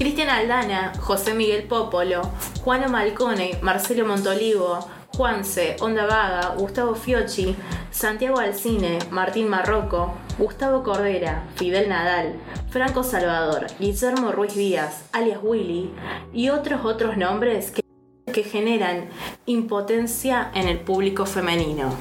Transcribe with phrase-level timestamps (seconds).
[0.00, 2.22] Cristian Aldana, José Miguel Popolo,
[2.64, 4.78] Juano Malcone, Marcelo Montolivo,
[5.14, 7.54] Juanse, Onda Vaga, Gustavo Fiocchi,
[7.90, 12.36] Santiago Alcine, Martín Marroco, Gustavo Cordera, Fidel Nadal,
[12.70, 15.90] Franco Salvador, Guillermo Ruiz Díaz, alias Willy,
[16.32, 17.82] y otros otros nombres que,
[18.32, 19.10] que generan
[19.44, 21.94] impotencia en el público femenino.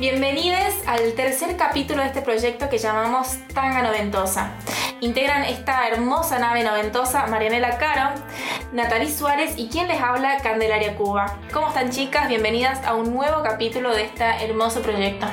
[0.00, 4.50] Bienvenidos al tercer capítulo de este proyecto que llamamos Tanga Noventosa.
[5.00, 8.20] Integran esta hermosa nave noventosa Marianela Caro,
[8.72, 11.38] Natalie Suárez y quien les habla Candelaria Cuba.
[11.52, 12.28] ¿Cómo están chicas?
[12.28, 15.26] Bienvenidas a un nuevo capítulo de este hermoso proyecto.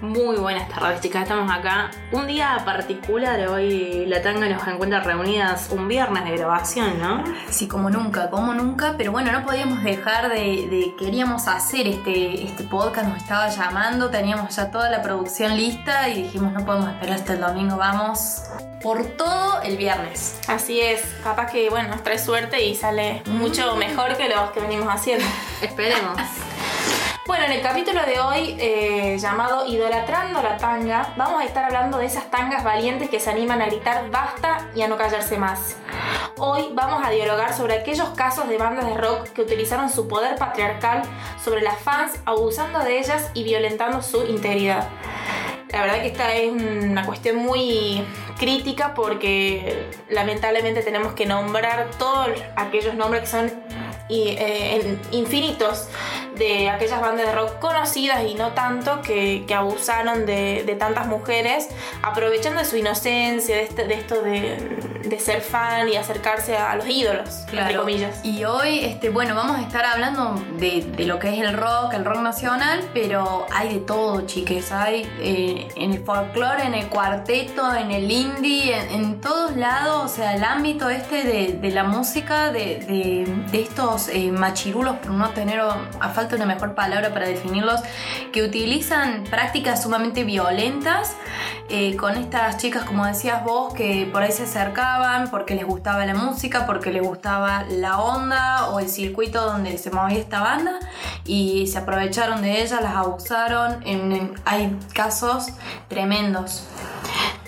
[0.00, 1.90] Muy buenas tardes chicas, estamos acá.
[2.10, 7.22] Un día particular, hoy la tanga nos encuentra reunidas un viernes de grabación, ¿no?
[7.50, 12.44] Sí, como nunca, como nunca, pero bueno, no podíamos dejar de, de- queríamos hacer este,
[12.46, 16.88] este podcast, nos estaba llamando, teníamos ya toda la producción lista y dijimos no podemos
[16.88, 18.44] esperar hasta el domingo, vamos
[18.82, 20.40] por todo el viernes.
[20.48, 24.60] Así es, capaz que bueno, nos trae suerte y sale mucho mejor que los que
[24.60, 25.26] venimos haciendo.
[25.60, 26.16] Esperemos.
[27.26, 31.98] Bueno, en el capítulo de hoy, eh, llamado Idolatrando la tanga, vamos a estar hablando
[31.98, 35.76] de esas tangas valientes que se animan a gritar basta y a no callarse más.
[36.38, 40.36] Hoy vamos a dialogar sobre aquellos casos de bandas de rock que utilizaron su poder
[40.36, 41.02] patriarcal
[41.44, 44.88] sobre las fans, abusando de ellas y violentando su integridad.
[45.68, 48.02] La verdad que esta es una cuestión muy
[48.38, 53.52] crítica porque lamentablemente tenemos que nombrar todos aquellos nombres que son
[54.12, 55.88] eh, infinitos
[56.40, 61.06] de aquellas bandas de rock conocidas y no tanto que, que abusaron de, de tantas
[61.06, 61.68] mujeres,
[62.02, 66.74] aprovechando de su inocencia, de, este- de esto de, de ser fan y acercarse a
[66.76, 68.24] los ídolos, entre comillas.
[68.24, 71.92] Y hoy, este, bueno, vamos a estar hablando de, de lo que es el rock,
[71.94, 74.72] el rock nacional, pero hay de todo, chiques.
[74.72, 80.04] Hay eh, en el folclore, en el cuarteto, en el indie, en, en todos lados,
[80.04, 85.28] o sea, el ámbito este de, de la música, de, estos eh, machirulos, por no
[85.30, 87.80] tener a falta una mejor palabra para definirlos,
[88.32, 91.16] que utilizan prácticas sumamente violentas
[91.68, 96.04] eh, con estas chicas, como decías vos, que por ahí se acercaban porque les gustaba
[96.04, 100.78] la música, porque les gustaba la onda o el circuito donde se movía esta banda
[101.24, 103.84] y se aprovecharon de ellas, las abusaron.
[104.44, 105.48] Hay casos
[105.88, 106.64] tremendos.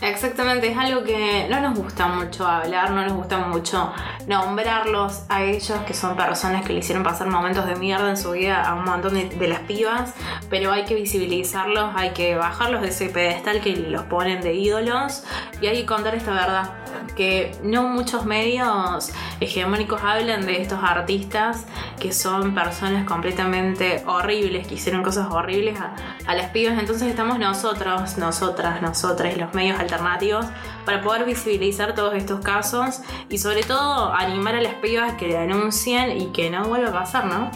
[0.02, 3.92] Exactamente, es algo que no nos gusta mucho hablar, no nos gusta mucho
[4.26, 8.32] nombrarlos a ellos, que son personas que le hicieron pasar momentos de mierda en su
[8.32, 10.12] vida a un montón de, las pibas,
[10.50, 15.22] pero hay que visibilizarlos, hay que bajarlos de ese pedestal que los ponen de ídolos
[15.60, 16.81] y hay que contar esta verdad,
[17.16, 19.10] que no muchos medios
[19.40, 21.66] hegemónicos hablan de estos artistas
[22.00, 28.16] que son personas completamente horribles, que hicieron cosas horribles a, las pibas, entonces estamos nosotros,
[28.18, 30.46] nosotras, nosotras y los medios alternativos
[30.84, 36.20] para poder visibilizar todos estos casos y sobre todo animar a las pibas que denuncien
[36.20, 37.50] y que no vuelva a pasar, ¿no?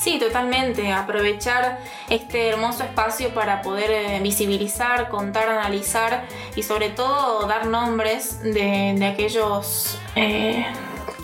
[0.00, 0.92] Sí, totalmente.
[0.92, 6.24] Aprovechar este hermoso espacio para poder eh, visibilizar, contar, analizar
[6.56, 10.64] y sobre todo dar nombres de, de aquellos eh,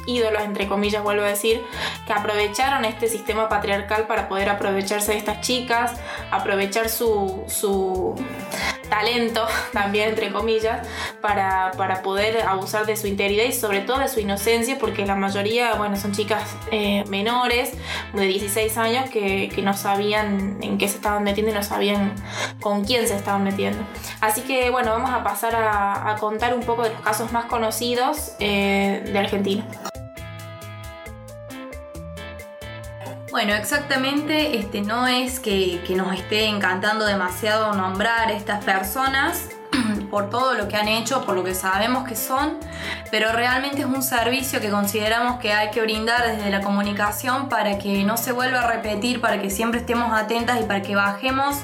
[0.06, 1.64] ídolos, entre comillas, vuelvo a decir,
[2.06, 5.94] que aprovecharon este sistema patriarcal para poder aprovecharse de estas chicas,
[6.30, 8.14] aprovechar su, su
[8.88, 10.86] talento también, entre comillas,
[11.20, 15.16] para, para poder abusar de su integridad y sobre todo de su inocencia, porque la
[15.16, 17.72] mayoría, bueno, son chicas eh, menores
[18.12, 22.14] de 16 años que, que no sabían en qué se estaban metiendo y no sabían
[22.60, 23.78] con quién se estaban metiendo.
[24.20, 28.32] Así que, bueno, vamos a pasar a, contar un poco de los casos más conocidos
[28.40, 29.66] eh, de Argentina.
[33.36, 39.50] Bueno, exactamente, este, no es que, que nos esté encantando demasiado nombrar estas personas
[40.10, 42.56] por todo lo que han hecho, por lo que sabemos que son,
[43.10, 47.76] pero realmente es un servicio que consideramos que hay que brindar desde la comunicación para
[47.76, 51.56] que no se vuelva a repetir, para que siempre estemos atentas y para que bajemos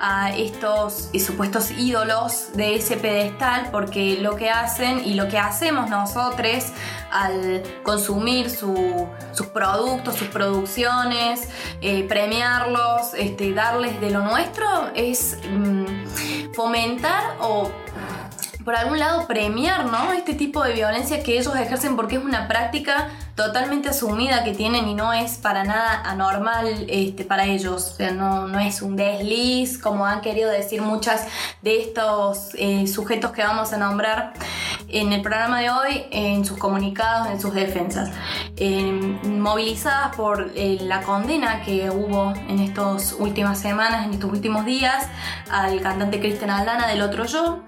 [0.00, 5.88] a estos supuestos ídolos de ese pedestal porque lo que hacen y lo que hacemos
[5.90, 6.64] nosotros
[7.10, 11.48] al consumir su- sus productos, sus producciones,
[11.80, 17.70] eh, premiarlos, este, darles de lo nuestro es mm, fomentar o
[18.66, 20.12] por algún lado premiar ¿no?
[20.12, 24.88] este tipo de violencia que ellos ejercen porque es una práctica totalmente asumida que tienen
[24.88, 27.92] y no es para nada anormal este, para ellos.
[27.92, 31.28] O sea, no, no es un desliz, como han querido decir muchas
[31.62, 34.32] de estos eh, sujetos que vamos a nombrar
[34.88, 38.10] en el programa de hoy, en sus comunicados, en sus defensas.
[38.56, 38.90] Eh,
[39.28, 45.06] movilizadas por eh, la condena que hubo en estas últimas semanas, en estos últimos días,
[45.50, 47.60] al cantante Cristian Aldana del Otro Yo.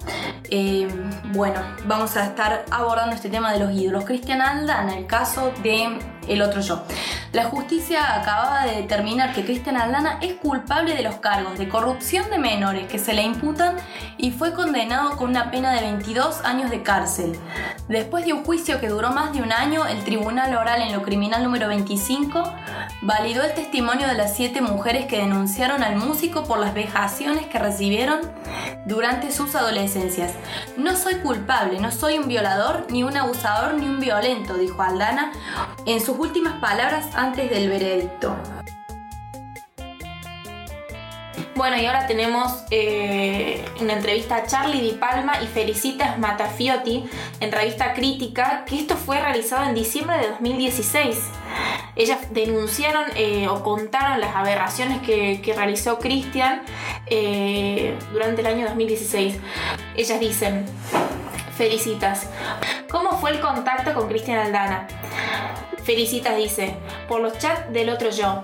[0.50, 0.87] Eh,
[1.32, 4.04] bueno, vamos a estar abordando este tema de los ídolos.
[4.04, 6.82] Cristian Aldana, el caso de El Otro Yo.
[7.32, 12.30] La justicia acababa de determinar que Cristian Aldana es culpable de los cargos de corrupción
[12.30, 13.76] de menores que se le imputan
[14.16, 17.38] y fue condenado con una pena de 22 años de cárcel.
[17.88, 21.02] Después de un juicio que duró más de un año, el Tribunal Oral en lo
[21.02, 22.52] Criminal número 25
[23.02, 27.58] validó el testimonio de las siete mujeres que denunciaron al músico por las vejaciones que
[27.58, 28.20] recibieron
[28.86, 30.32] durante sus adolescencias.
[30.76, 35.32] No soy culpable, no soy un violador, ni un abusador, ni un violento, dijo Aldana
[35.86, 38.36] en sus últimas palabras antes del veredicto.
[41.58, 47.04] Bueno, y ahora tenemos eh, una entrevista a Charlie Di Palma y Felicitas Matafiotti
[47.40, 51.18] en revista Crítica, que esto fue realizado en diciembre de 2016.
[51.96, 56.62] Ellas denunciaron eh, o contaron las aberraciones que, realizó Cristian
[57.06, 59.36] eh, durante el año 2016.
[59.96, 60.64] Ellas dicen,
[61.58, 62.28] Felicitas,
[62.88, 64.86] ¿cómo fue el contacto con Cristian Aldana?
[65.82, 66.76] Felicitas dice,
[67.08, 68.42] por los chats del otro yo.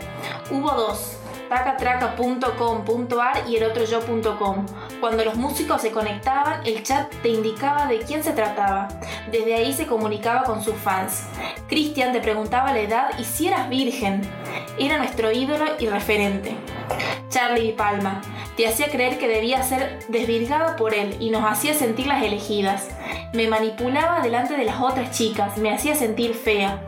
[0.51, 1.17] Hubo dos,
[1.49, 4.67] tacatraca.com.ar y el otro yo.com.
[4.99, 8.89] Cuando los músicos se conectaban, el chat te indicaba de quién se trataba.
[9.31, 11.23] Desde ahí se comunicaba con sus fans.
[11.69, 14.23] Cristian te preguntaba la edad y si eras virgen.
[14.77, 16.57] Era nuestro ídolo y referente.
[17.29, 18.21] Charlie Palma
[18.57, 22.89] te hacía creer que debía ser desvirgado por él y nos hacía sentir las elegidas.
[23.33, 26.83] Me manipulaba delante de las otras chicas, me hacía sentir fea.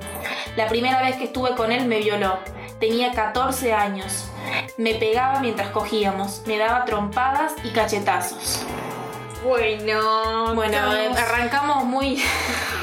[0.56, 2.38] La primera vez que estuve con él me violó.
[2.78, 4.28] Tenía 14 años.
[4.76, 8.62] Me pegaba mientras cogíamos, me daba trompadas y cachetazos.
[9.44, 12.22] Bueno, Bueno, eh, arrancamos muy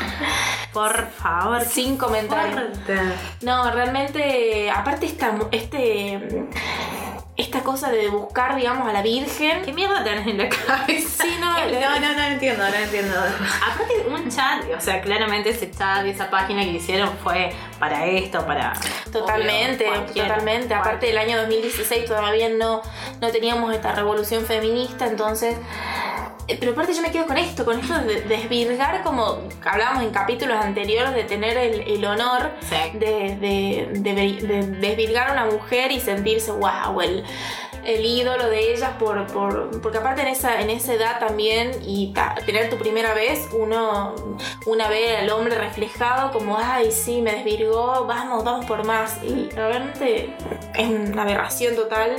[0.74, 2.56] por favor, sin comentarios.
[2.56, 3.00] fuerte.
[3.42, 6.46] No, realmente, aparte esta, este,
[7.36, 9.64] esta cosa de buscar, digamos, a la Virgen.
[9.64, 11.24] ¿Qué mierda tenés en la cabeza?
[11.24, 11.52] Sí, no,
[12.00, 13.16] no, no, entiendo, no entiendo.
[13.20, 18.06] Aparte, un chat, o sea, claramente ese chat y esa página que hicieron fue para
[18.06, 18.74] esto, para.
[19.12, 20.74] Totalmente, obvio, cualquier- totalmente.
[20.76, 22.82] Aparte del año 2016 todavía no,
[23.20, 25.58] no teníamos esta revolución feminista, entonces...
[26.48, 30.12] eh, Pero aparte yo me quedo con esto, con esto de desvirgar como hablábamos en
[30.12, 32.98] capítulos anteriores de tener el, el honor Sí.
[32.98, 34.14] de, de- de-
[34.44, 37.24] de desvirgar a una mujer y sentirse wow, el,
[37.86, 42.14] el ídolo de ellas por, por- porque aparte en esa, en esa edad también y
[42.14, 44.16] ta, tener tu primera vez uno
[44.66, 49.50] una ve al hombre reflejado como ay sí me desvirgó vamos vamos por más y
[49.50, 50.34] realmente
[50.76, 52.16] es una aberración total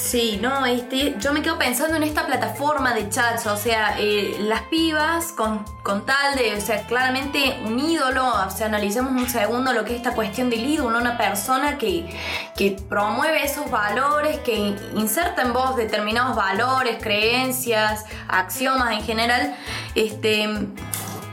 [0.00, 4.34] Sí, no, este, yo me quedo pensando en esta plataforma de chats, o sea, eh,
[4.40, 9.28] las pibas con, con tal de, o sea, claramente un ídolo, o sea, analicemos un
[9.28, 12.08] segundo lo que es esta cuestión del ídolo, una persona que,
[12.56, 19.54] que promueve esos valores, que inserta en vos determinados valores, creencias, axiomas en general,
[19.94, 20.48] este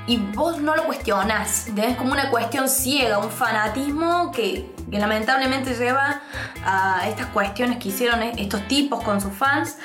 [0.07, 5.73] y vos no lo cuestionás, es como una cuestión ciega, un fanatismo que, que lamentablemente
[5.73, 6.21] lleva
[6.63, 9.77] a estas cuestiones que hicieron e- estos tipos con sus fans,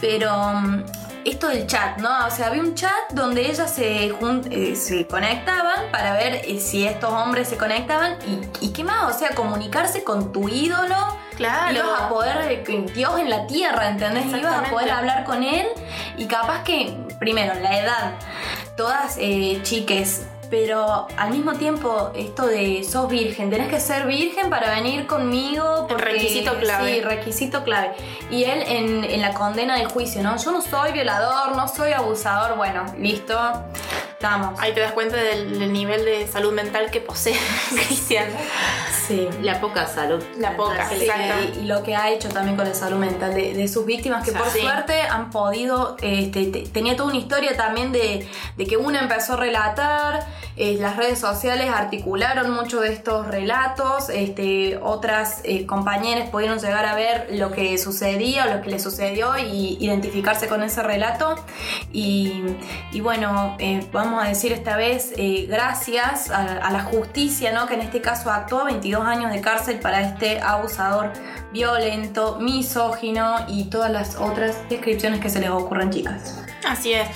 [0.00, 0.84] pero mm,
[1.24, 2.26] esto del chat, ¿no?
[2.26, 6.86] O sea, había un chat donde ellas se, eh, se conectaban para ver eh, si
[6.86, 10.96] estos hombres se conectaban y, y qué más, o sea, comunicarse con tu ídolo.
[11.36, 11.74] Claro.
[11.74, 14.26] Ibas a poder, eh, Dios en la tierra, ¿entendés?
[14.26, 15.66] Ibas a poder hablar con él
[16.18, 18.12] y capaz que, primero, la edad,
[18.76, 24.50] todas eh, chiques, pero al mismo tiempo esto de sos virgen, tenés que ser virgen
[24.50, 25.86] para venir conmigo.
[25.88, 26.96] El requisito clave.
[26.96, 27.92] Sí, requisito clave.
[28.30, 30.36] Y él en, en la condena del juicio, ¿no?
[30.36, 33.34] Yo no soy violador, no soy abusador, bueno, listo.
[34.22, 34.60] Estamos.
[34.60, 37.34] Ahí te das cuenta del, del nivel de salud mental que posee
[37.70, 38.26] Cristian.
[39.08, 39.28] Sí.
[39.40, 40.22] La poca salud.
[40.38, 40.88] La poca.
[40.88, 41.58] Sí, Exacto.
[41.58, 44.22] y, y lo que ha hecho también con la salud mental de, de sus víctimas,
[44.24, 44.60] que O sea, por sí.
[44.60, 49.32] suerte han podido, este, te- tenía toda una historia también de, de que una empezó
[49.32, 50.24] a relatar,
[50.56, 56.86] eh, las redes sociales articularon mucho de estos relatos, este, otras eh, compañeras pudieron llegar
[56.86, 61.34] a ver lo que sucedía o lo que le sucedió y identificarse con ese relato.
[61.92, 62.44] Y,
[62.92, 67.66] y bueno, eh, vamos a decir esta vez eh, gracias a, la justicia, ¿no?
[67.66, 71.12] que en este caso actuó 22 años de cárcel para este abusador
[71.52, 76.42] violento, misógino y todas las otras descripciones que se les ocurran, chicas.
[76.66, 77.08] Así es.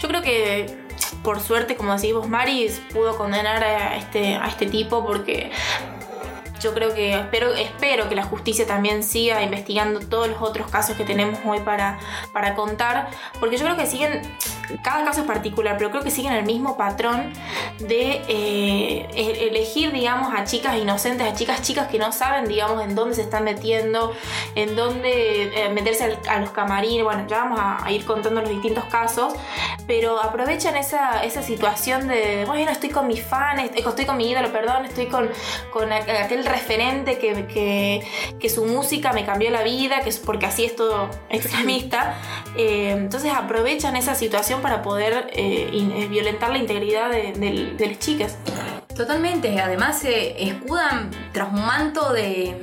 [0.00, 0.84] Yo creo que
[1.22, 5.50] por suerte, como decís vos, Maris pudo condenar a este, a este tipo porque
[6.64, 10.96] yo creo que espero, espero que la justicia también siga investigando todos los otros casos
[10.96, 11.98] que tenemos hoy para,
[12.32, 13.08] para contar,
[13.38, 14.22] porque yo creo que siguen,
[14.82, 17.32] cada caso es particular, pero creo que siguen el mismo patrón
[17.78, 22.82] de eh, e- elegir, digamos, a chicas inocentes, a chicas chicas que no saben, digamos,
[22.82, 24.12] en dónde se están metiendo,
[24.54, 28.40] en dónde eh, meterse al- a los camarines, bueno, ya vamos a, a ir contando
[28.40, 29.34] los distintos casos,
[29.86, 34.50] pero aprovechan esa, esa situación de, bueno, estoy con mis fans, estoy con mi ídolo,
[34.52, 35.28] perdón, estoy con,
[35.72, 38.06] con aqu- aquel referente que, que,
[38.38, 42.14] que su música me cambió la vida, que es porque así es todo extremista.
[42.56, 48.36] Eh, entonces aprovechan esa situación para poder eh, eh, violentar la integridad de las chicas.
[48.94, 52.56] Totalmente, además se escudan tras un manto de,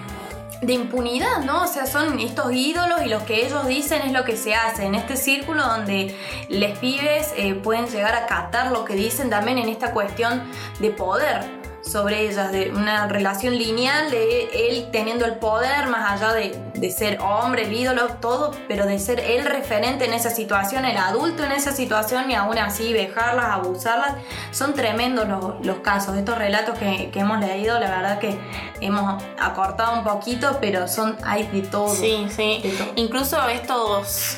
[0.62, 1.64] de impunidad, ¿no?
[1.64, 4.86] O sea, son estos ídolos y lo que ellos dicen es lo que se hace
[4.86, 6.16] en este círculo donde
[6.48, 10.42] les pibes eh, pueden llegar a catar lo que dicen también en esta cuestión
[10.80, 11.57] de poder
[11.88, 16.90] sobre ellas, de una relación lineal de él teniendo el poder más allá de, de
[16.90, 21.44] ser hombre, el ídolo, todo, pero de ser el referente en esa situación, el adulto
[21.44, 24.14] en esa situación y aún así vejarlas, abusarlas.
[24.50, 28.38] Son tremendos los, los casos, estos relatos que, que hemos leído, la verdad que
[28.80, 31.94] hemos acortado un poquito, pero son, hay de todo.
[31.94, 32.60] Sí, sí.
[32.62, 32.92] De todo.
[32.96, 34.36] Incluso estos,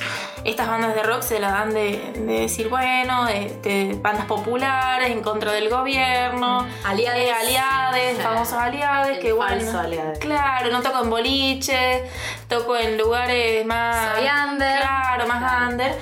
[0.51, 5.23] estas bandas de rock se la dan de, de decir, bueno, este, bandas populares en
[5.23, 7.29] contra del gobierno, Aliades.
[7.29, 8.23] eh, aliades, Sí.
[8.23, 9.55] famosos aliades, El que bueno.
[9.63, 10.19] falso aliade.
[10.19, 12.05] Claro, no toco en boliche,
[12.49, 14.17] toco en lugares más.
[14.17, 14.81] Soy under.
[14.81, 15.99] Claro, más under.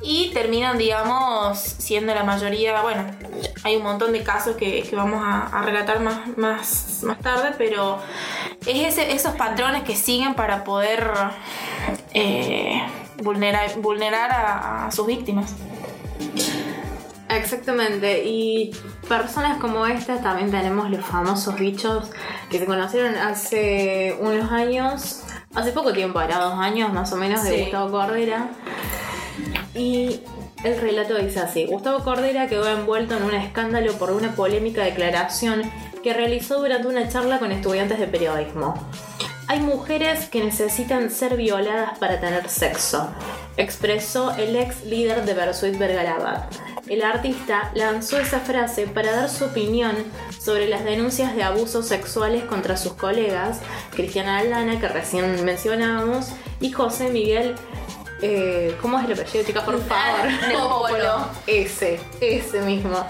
[0.00, 3.04] Y terminan, digamos, siendo la mayoría, bueno,
[3.64, 7.52] hay un montón de casos que, que vamos a, a relatar más, más, más tarde,
[7.58, 7.98] pero
[8.64, 11.12] es ese- esos patrones que siguen para poder
[12.14, 12.80] eh,
[13.22, 15.54] vulnerar, vulnerar a, a sus víctimas.
[17.28, 18.70] Exactamente, y
[19.06, 22.10] personas como estas también tenemos los famosos bichos
[22.50, 27.42] que se conocieron hace unos años, hace poco tiempo, ahora dos años más o menos,
[27.44, 27.60] de Sí.
[27.64, 28.48] Gustavo Cordera.
[29.74, 30.20] Y
[30.64, 35.70] el relato dice así: Gustavo Cordera quedó envuelto en un escándalo por una polémica declaración
[36.02, 38.74] que realizó durante una charla con estudiantes de periodismo.
[39.48, 43.08] Hay mujeres que necesitan ser violadas para tener sexo,
[43.56, 46.52] expresó el ex líder de Versuit Vergarabat.
[46.86, 49.94] El artista lanzó esa frase para dar su opinión
[50.38, 53.60] sobre las denuncias de abusos sexuales contra sus colegas,
[53.94, 56.28] Cristiana Aldana, que recién mencionamos,
[56.60, 57.54] y José Miguel.
[58.20, 59.64] eh, ¿Cómo es el apellido, chicas?
[59.64, 60.28] Por favor.
[60.52, 61.26] Popolo.
[61.46, 63.02] Ese, ese mismo.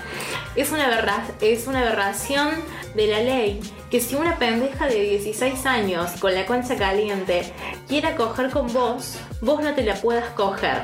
[0.54, 2.50] Es una, aberra- es una aberración
[2.98, 7.42] de la ley que si una pendeja de 16 años con la concha caliente
[7.86, 10.82] quiera coger con vos, vos no te la puedas coger.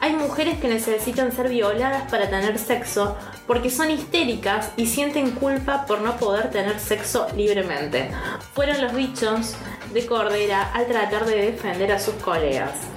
[0.00, 3.16] Hay mujeres que necesitan ser violadas para tener sexo
[3.48, 8.10] porque son histéricas y sienten culpa por no poder tener sexo libremente.
[8.54, 9.56] Fueron los bichos
[9.92, 12.95] de Cordera al tratar de defender a sus colegas.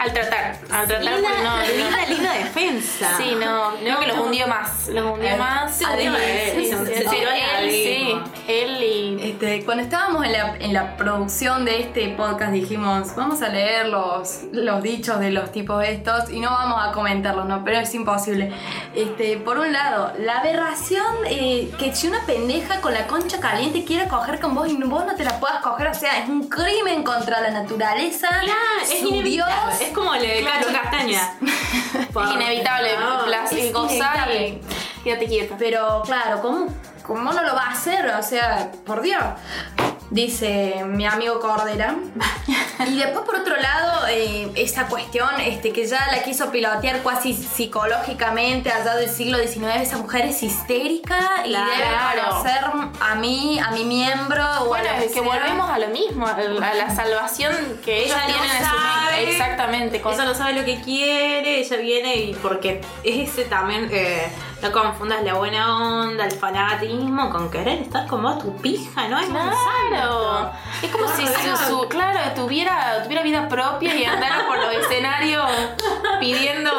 [0.00, 3.16] Al tratar, al tratar, Linda, porque no, no- linda, linda defensa.
[3.18, 4.88] Sí, no, creo que los hundió más.
[4.88, 5.76] Los hundió Eh, más.
[5.76, 6.16] Sí, él,
[8.48, 9.30] él, y.
[9.30, 13.88] Este, cuando estábamos en la, en la producción de este podcast dijimos, vamos a leer
[13.88, 17.62] los, los dichos de los tipos estos y no vamos a comentarlos, ¿no?
[17.64, 18.50] Pero es imposible.
[18.94, 23.84] Este, por un lado, la aberración eh, que si una pendeja con la concha caliente
[23.84, 26.48] quiere coger con vos y vos no te la puedas coger, o sea, es un
[26.48, 28.28] crimen contra la naturaleza.
[28.28, 29.89] Claro, es su inevitable.
[29.90, 30.66] Es como el de Claro.
[30.66, 31.32] Cacho Castaña.
[31.90, 33.24] Es inevitable, favor.
[33.24, 34.60] placer, es gozar y inevitable.
[35.02, 35.56] quédate quieta.
[35.58, 36.66] Pero claro, ¿cómo,
[37.04, 38.06] ¿cómo no lo va a hacer?
[38.06, 39.22] O sea, por Dios.
[40.10, 41.94] Dice mi amigo Cordera.
[42.88, 47.32] Y después, por otro lado, eh, esa cuestión este, que ya la quiso pilotear casi
[47.34, 51.70] psicológicamente allá del siglo XIX, esa mujer es histérica y Claro.
[51.70, 52.60] debe conocer
[53.00, 54.42] a mí, a mi miembro.
[54.42, 57.54] o a Bueno, lo es que volvemos a lo mismo, a la, a la salvación
[57.84, 60.00] que Ella no tienen en sabe Exactamente.
[60.00, 64.26] con- Ella no sabe lo que quiere, ella viene y porque es ese también, eh,
[64.62, 69.18] no confundas la buena onda, el fanatismo con querer estar como tu pija, ¿no?
[69.18, 70.52] Es Claro.
[70.82, 75.48] Es como si su, su- claro, tuviera, tuviera vida propia y andara por los escenarios
[76.20, 76.70] pidiendo.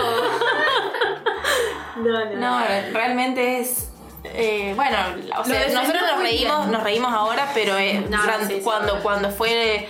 [1.97, 2.35] No, no.
[2.35, 2.59] No,
[2.93, 3.89] realmente es.
[4.23, 4.97] eh, bueno,
[5.39, 9.29] o sea, defendió nosotros nos reímos, nos reímos ahora, pero eh, No, sí, cuando, cuando
[9.29, 9.88] fue,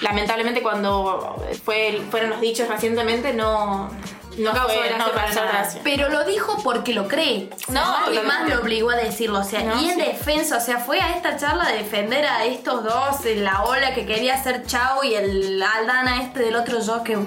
[0.00, 3.90] lamentablemente cuando fue, fueron los dichos recientemente, no,
[4.38, 5.48] no, causó fue- gracia no para nada.
[5.52, 5.80] gracia.
[5.84, 7.50] Pero lo dijo porque lo cree.
[7.68, 8.22] No, No, nadie totalmente.
[8.26, 9.40] más lo obligó a decirlo.
[9.40, 10.00] O sea, No, y en sí.
[10.02, 13.94] defensa, o sea, fue a esta charla de defender a estos dos, eh, la ola
[13.94, 17.18] que quería hacer Chao y el Aldana este del otro yo que.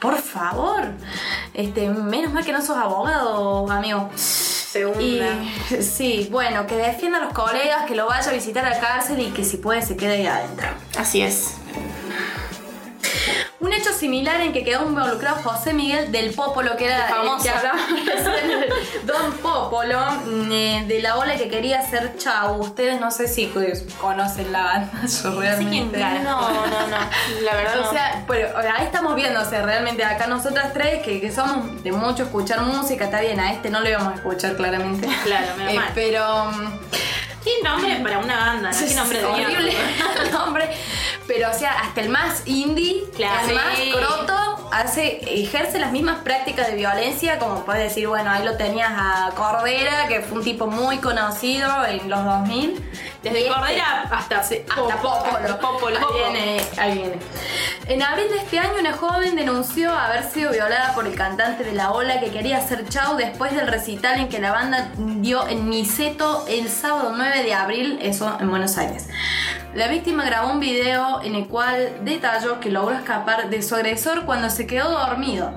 [0.00, 0.82] Por favor.
[1.54, 4.10] Este, menos mal que no sos abogado, amigo.
[4.14, 5.26] Segunda.
[5.70, 8.78] Y sí, bueno, que defienda a los colegas, que lo vaya a visitar a la
[8.78, 10.68] cárcel y que si puede se quede ahí adentro.
[10.98, 11.54] Así es.
[13.60, 17.42] Un hecho similar en que quedó involucrado José Miguel del Popolo, que era El famoso.
[17.42, 17.78] que hablaba
[19.04, 22.60] Don Popolo, mm, eh, de la ola que quería hacer Chau.
[22.60, 23.52] Ustedes no sé si
[24.00, 25.98] conocen la banda, yo realmente.
[25.98, 26.96] No, no, no.
[27.42, 27.88] La verdad no.
[27.88, 31.82] O sea, pero ahí estamos viendo, o sea, realmente acá nosotras tres, que, que somos
[31.82, 35.08] de mucho escuchar música, está bien, a este no lo íbamos a escuchar claramente.
[35.24, 36.50] Claro, menos Eh, pero.
[37.48, 38.70] ¿Qué nombre para una banda?
[38.70, 38.78] ¿no?
[38.86, 39.72] ¿Qué nombre de horrible
[40.32, 40.70] nombre.
[41.26, 43.48] Pero, o sea, hasta el más indie, Claro.
[43.48, 48.44] el más croto, hace, ejerce las mismas prácticas de violencia, como puedes decir, bueno, ahí
[48.44, 52.82] lo tenías a Cordera, que fue un tipo muy conocido en los 2000.
[53.22, 55.36] Desde este- Cordera hasta, hasta Popolo.
[55.38, 55.96] hasta Popolo.
[55.98, 57.16] Ahí viene, ahí viene.
[57.88, 61.72] En abril de este año, una joven denunció haber sido violada por el cantante de
[61.72, 65.68] La Ola que quería hacer chau después del recital en que la banda dio en
[65.68, 69.08] Niceto el sábado 9 de abril, eso en Buenos Aires.
[69.74, 74.24] La víctima grabó un video en el cual detalló que logró escapar de su agresor
[74.24, 75.52] cuando se quedó dormido.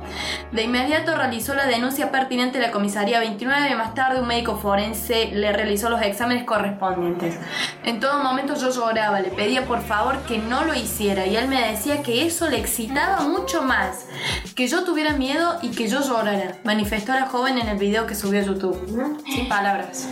[0.52, 4.58] De inmediato realizó la denuncia pertinente a la comisaría 29 y más tarde un médico
[4.58, 7.38] forense le realizó los exámenes correspondientes.
[7.86, 11.48] En todo momento yo lloraba, le pedía por favor que no lo hiciera y él
[11.48, 14.08] me decía que eso le excitaba mucho más,
[14.56, 18.16] que yo tuviera miedo y que yo llorara, manifestó la joven en el video que
[18.16, 19.22] subió a YouTube.
[19.26, 20.10] Sin palabras.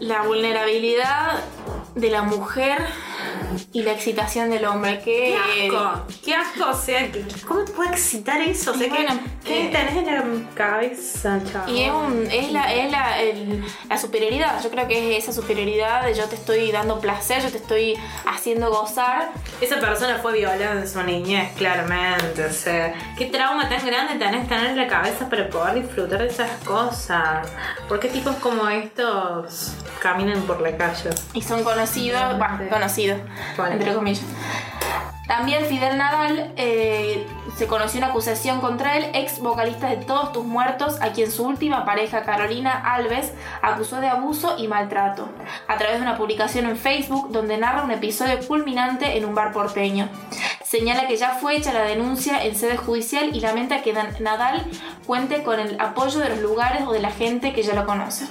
[0.00, 1.40] La vulnerabilidad
[1.94, 2.78] de la mujer
[3.72, 5.00] y la excitación del hombre.
[5.04, 7.08] Que Qué asco, qué asco, o sea,
[7.46, 8.72] ¿cómo te puede excitar eso?
[8.72, 11.70] O sea, ¿qué- bueno, ¿qué, eh, tenés en la cabeza, chavo?
[11.72, 14.62] Y es, un- es, la, es la, el- la superioridad.
[14.62, 17.94] Yo creo que es esa superioridad de yo te estoy dando placer, yo te estoy
[18.26, 19.30] haciendo gozar.
[19.60, 22.44] Esa persona fue violada en su niñez, claramente.
[22.44, 26.18] O sea, qué trauma tan grande tenés que tener en la cabeza para poder disfrutar
[26.20, 27.48] de esas cosas.
[27.88, 31.10] ¿Por qué tipos como estos caminan por la calle?
[31.34, 33.11] Y son conocidos, bueno, conocidos,
[33.72, 34.24] Entre comillas.
[35.32, 40.44] También Fidel Nadal eh, se conoció una acusación contra él, ex vocalista de Todos Tus
[40.44, 45.30] Muertos, a quien su última pareja, Carolina Alves, acusó de abuso y maltrato,
[45.68, 49.52] a través de una publicación en Facebook donde narra un episodio culminante en un bar
[49.52, 50.06] porteño.
[50.62, 54.66] Señala que ya fue hecha la denuncia en sede judicial y lamenta que Nadal
[55.06, 58.26] cuente con el apoyo de los lugares o de la gente que ya lo conoce.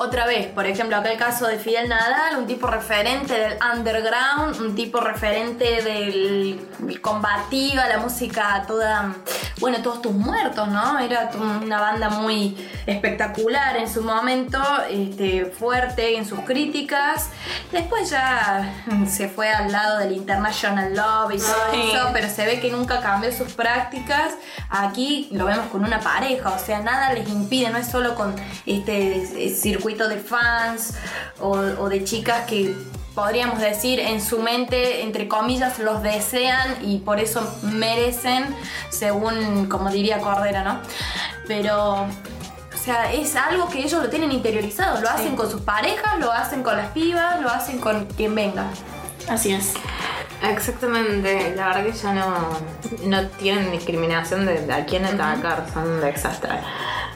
[0.00, 4.60] Otra vez, por ejemplo, acá el caso de Fidel Nadal, un tipo referente del underground,
[4.60, 9.14] un tipo referente del del combativo, la música toda,
[9.60, 10.98] bueno, todos tus muertos, ¿no?
[10.98, 11.30] Era
[11.62, 17.28] una banda muy espectacular en su momento, este, fuerte en sus críticas.
[17.72, 18.74] Después ya
[19.08, 21.90] se fue al lado del International Love y todo Sí.
[21.92, 24.34] eso, pero se ve que nunca cambió sus prácticas.
[24.70, 28.34] Aquí lo vemos con una pareja, o sea, nada les impide, no es solo con
[28.66, 30.94] este circuito de fans
[31.40, 32.74] o, o de chicas que
[33.18, 38.44] podríamos decir en su mente, entre comillas, los desean y por eso merecen,
[38.90, 40.80] según como diría Cordera, ¿no?
[41.48, 42.06] Pero...
[42.72, 46.30] O sea, es algo que ellos lo tienen interiorizado, lo hacen con sus parejas, lo
[46.30, 48.66] hacen con las pibas, lo hacen con quien venga.
[49.28, 49.74] Así es.
[50.42, 52.48] Exactamente, la verdad que ya no,
[53.04, 56.50] no tienen discriminación de, a quién atacar, son un desastre.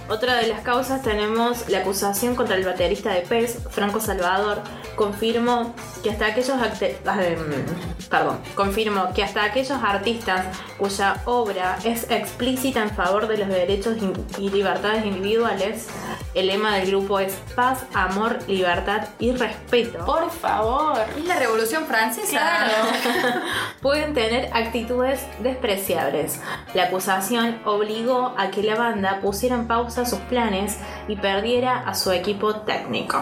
[0.09, 4.63] Otra de las causas tenemos la acusación contra el baterista de PES, Franco Salvador,
[4.97, 7.65] confirmó que hasta aquellos em,
[8.11, 10.45] perdón, confirmó que hasta aquellos artistas
[10.77, 13.97] cuya obra es explícita en favor de los derechos
[14.39, 15.87] y libertades individuales,
[16.35, 20.99] el lema del grupo es paz, amor, libertad y respeto Por favor.
[21.17, 22.31] Es la Revolución Francesa.
[22.31, 22.75] Claro.
[23.83, 26.41] pueden tener actitudes despreciables.
[26.75, 31.95] La acusación obligó a que la banda pusiera en pausa sus planes y perdiera a
[31.95, 33.21] su equipo técnico.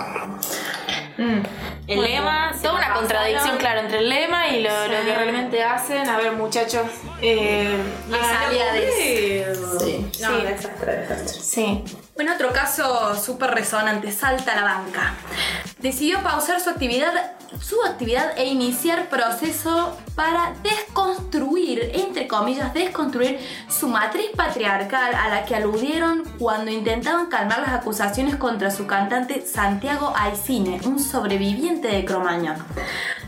[1.19, 2.53] El Bueno, lema.
[2.63, 2.99] Toda una pasaron.
[3.01, 6.09] contradicción, claro, entre el lema y lo, que realmente hacen.
[6.09, 6.87] A ver, muchachos.
[7.21, 7.77] Eh,
[8.09, 8.91] Y salía de...
[9.79, 10.07] Sí.
[10.23, 10.43] No, Sí.
[10.47, 11.43] desastre, desastre.
[11.43, 11.85] sí.
[12.21, 15.15] Bueno, otro caso súper resonante, salta a la banca.
[15.79, 23.89] Decidió pausar su actividad, su actividad e iniciar proceso para desconstruir, entre comillas, desconstruir su
[23.89, 30.13] matriz patriarcal a la que aludieron cuando intentaban calmar las acusaciones contra su cantante Santiago
[30.15, 32.57] Aicine, un sobreviviente de Cromañón.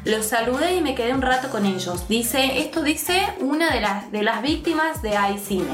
[0.05, 2.09] Los saludé y me quedé un rato con ellos.
[2.09, 5.65] Dice, esto dice una de las, de las víctimas de Aicine,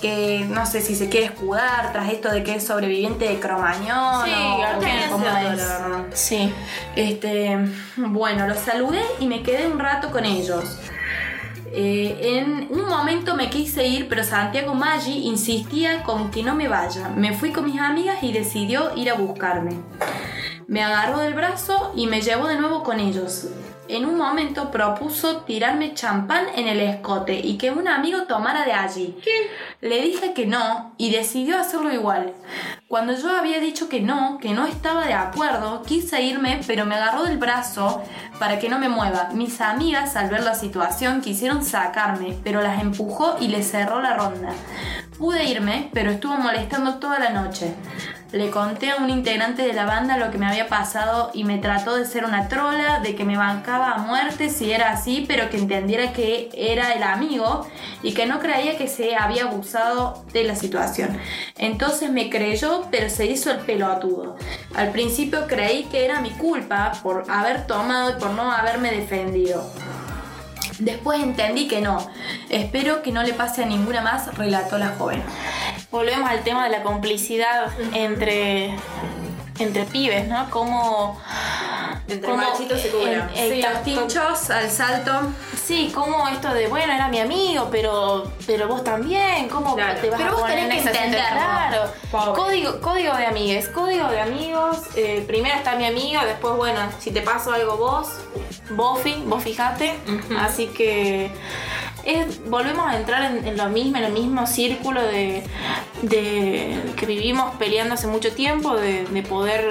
[0.00, 4.24] que no sé si se quiere escudar tras esto de que es sobreviviente de Cromañón.
[4.26, 6.20] Sí, o- ¿a quién cómo se es.
[6.20, 6.52] Sí.
[6.94, 7.58] Este,
[7.96, 10.78] bueno, los saludé y me quedé un rato con ellos.
[11.72, 16.68] Eh, en un momento me quise ir, pero Santiago Maggi insistía con que no me
[16.68, 17.08] vaya.
[17.10, 19.72] Me fui con mis amigas y decidió ir a buscarme.
[20.66, 23.48] Me agarró del brazo y me llevó de nuevo con ellos.
[23.88, 28.72] En un momento propuso tirarme champán en el escote y que un amigo tomara de
[28.72, 29.16] allí.
[29.80, 32.34] Le dije que no y decidió hacerlo igual.
[32.86, 36.96] Cuando yo había dicho que no, que no estaba de acuerdo, quise irme, pero me
[36.96, 38.02] agarró del brazo
[38.38, 39.30] para que no me mueva.
[39.32, 44.16] Mis amigas, al ver la situación, quisieron sacarme, pero las empujó y les cerró la
[44.16, 44.50] ronda.
[45.18, 47.74] Pude irme, pero estuvo molestando toda la noche.
[48.30, 51.56] Le conté a un integrante de la banda lo que me había pasado y me
[51.56, 55.48] trató de ser una trola, de que me bancaba a muerte si era así, pero
[55.48, 57.66] que entendiera que era el amigo
[58.02, 61.18] y que no creía que se había abusado de la situación.
[61.56, 64.36] Entonces me creyó, pero se hizo el pelotudo.
[64.74, 69.64] Al principio creí que era mi culpa por haber tomado y por no haberme defendido.
[70.78, 72.08] Después entendí que no.
[72.50, 75.22] Espero que no le pase a ninguna más, relató la joven.
[75.90, 78.74] Volvemos al tema de la complicidad entre,
[79.58, 80.48] entre pibes, ¿no?
[80.50, 81.18] Como.
[82.08, 83.22] Entre machitos se cubren.
[83.34, 85.12] en- Sí, los tinchos al salto.
[85.62, 90.00] Sí, como esto de, bueno, era mi amigo, pero, pero vos también, ¿cómo Claro.
[90.00, 91.18] te vas Pero a vos poner tenés en que.
[91.18, 92.34] Claro.
[92.34, 94.78] Código, código de amigues, código de amigos.
[94.96, 98.08] eh, primero está mi amiga, después, bueno, si te pasó algo vos,
[98.70, 99.98] vos, vos fijate.
[100.38, 101.30] Así que
[102.08, 105.42] es- volvemos a entrar en, lo mismo, en el mismo círculo de,
[106.96, 109.68] que vivimos peleando hace mucho tiempo, de, de poder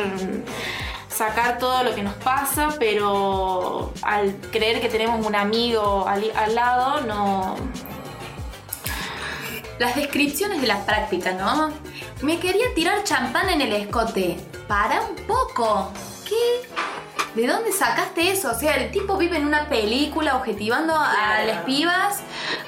[1.10, 6.54] sacar todo lo que nos pasa, pero al creer que tenemos un amigo al, al
[6.56, 7.56] lado, no...
[9.80, 11.72] Las descripciones de la práctica, ¿no?
[12.22, 14.38] Me quería tirar champán en el escote.
[14.68, 15.92] Para un poco.
[16.28, 16.68] ¿Qué?
[17.36, 18.50] ¿De dónde sacaste eso?
[18.52, 22.22] O sea, el tipo vive en una película objetivando a las pibas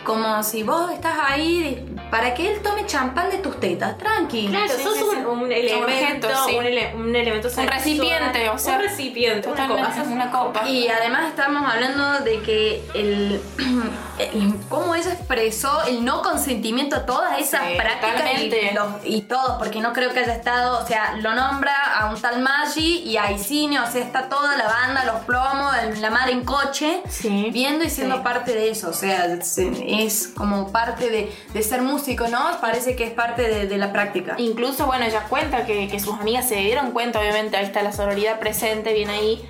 [0.03, 3.97] como si vos estás ahí para que él tome champán de tus tetas.
[3.97, 4.47] Tranqui.
[4.47, 6.55] Claro, Sí, sos sí, un, un elemento, sí.
[6.55, 7.67] un, ele- un elemento sexual.
[7.67, 10.67] recipiente, o sea, un recipiente, una copa.
[10.69, 13.41] Y además estamos hablando de que el,
[14.19, 19.21] el- cómo ella expresó el no consentimiento a todas esas Sí, prácticas y, los- y
[19.21, 22.99] todos, porque no creo que haya estado, o sea, lo nombra a un tal Maggi
[23.05, 27.02] y a Isine, o sea, está toda la banda, los plomos, la madre en coche,
[27.10, 28.21] Sí, viendo y siendo sí.
[28.23, 32.39] parte de eso, o sea, es, es como parte de, de ser músico, ¿no?
[32.62, 34.36] Parece que es parte de, de la práctica.
[34.38, 37.91] Incluso, bueno, ella cuenta que, que sus amigas se dieron cuenta, obviamente, ahí está la
[37.91, 39.45] sororidad presente, bien ahí.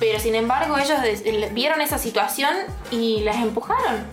[0.00, 0.98] Pero sin embargo, ellos
[1.52, 2.54] vieron esa situación
[2.90, 4.06] y las empujaron.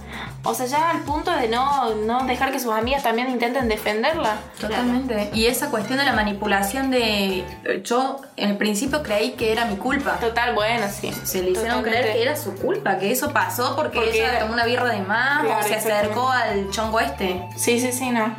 [0.47, 4.38] O sea, ya al punto de no, no dejar que sus amigas también intenten defenderla.
[4.60, 5.31] Totalmente.
[5.34, 7.43] Y esa cuestión de la manipulación de...
[7.84, 10.19] Yo en el principio creí que era mi culpa.
[10.19, 11.12] Total, bueno, sí.
[11.23, 11.89] Se le hicieron Totalmente.
[11.99, 15.01] creer que era su culpa, que eso pasó porque, Porque ella tomó una birra de
[15.01, 17.43] más Claro, o se acercó al chongo este.
[17.58, 18.36] Sí, sí, sí, no.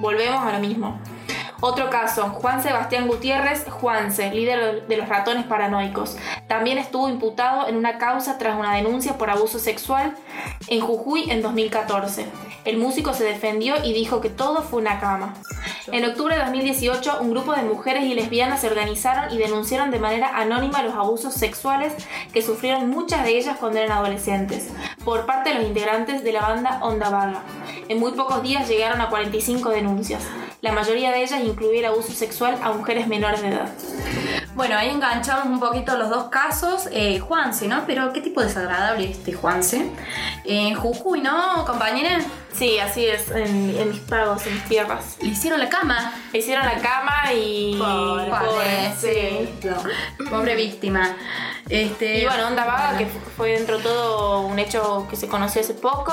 [0.00, 0.98] Volvemos a lo mismo.
[1.60, 6.16] Otro caso, Juan Sebastián Gutiérrez, Juanse, líder de los ratones paranoicos.
[6.46, 10.14] También estuvo imputado en una causa tras una denuncia por abuso sexual
[10.68, 12.26] en Jujuy en 2014.
[12.64, 15.34] El músico se defendió y dijo que todo fue una cama.
[15.90, 19.98] En octubre de 2018, un grupo de mujeres y lesbianas se organizaron y denunciaron de
[19.98, 21.92] manera anónima los abusos sexuales
[22.32, 24.68] que sufrieron muchas de ellas cuando eran adolescentes,
[25.04, 27.42] por parte de los integrantes de la banda Onda Vaga.
[27.88, 30.22] En muy pocos días llegaron a 45 denuncias.
[30.60, 33.68] La mayoría de ellas incluía el abuso sexual a mujeres menores de edad.
[34.54, 36.88] Bueno, ahí enganchamos un poquito los dos casos.
[36.90, 37.84] Eh, Juanse, ¿no?
[37.86, 39.88] Pero qué tipo desagradable este Juanse.
[40.44, 42.18] En Jujuy, ¿no, compañera?
[42.52, 45.16] Sí, así es, en, en mis pagos, en mis tierras.
[45.22, 46.12] Le hicieron la cama.
[46.32, 47.76] Me hicieron la cama y...
[47.78, 50.28] Pobre, Pobre, sí.
[50.28, 51.14] Pobre víctima.
[51.70, 55.28] Este, Y bueno, Onda Vaga, que fu- fue dentro de todo un hecho que se
[55.28, 56.12] conoció hace poco.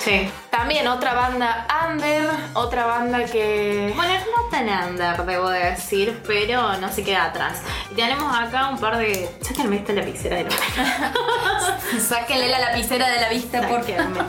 [0.00, 0.30] Sí.
[0.50, 3.92] También otra banda under, otra banda que...
[3.94, 7.62] Bueno, no tan under, debo de decir, pero no se queda atrás.
[7.90, 9.28] Y tenemos acá un par de.
[9.42, 10.50] Sáquenme esta lapicera de la
[12.00, 13.96] Sáquenle la lapicera de la vista porque.
[13.96, 14.20] Sáquenme.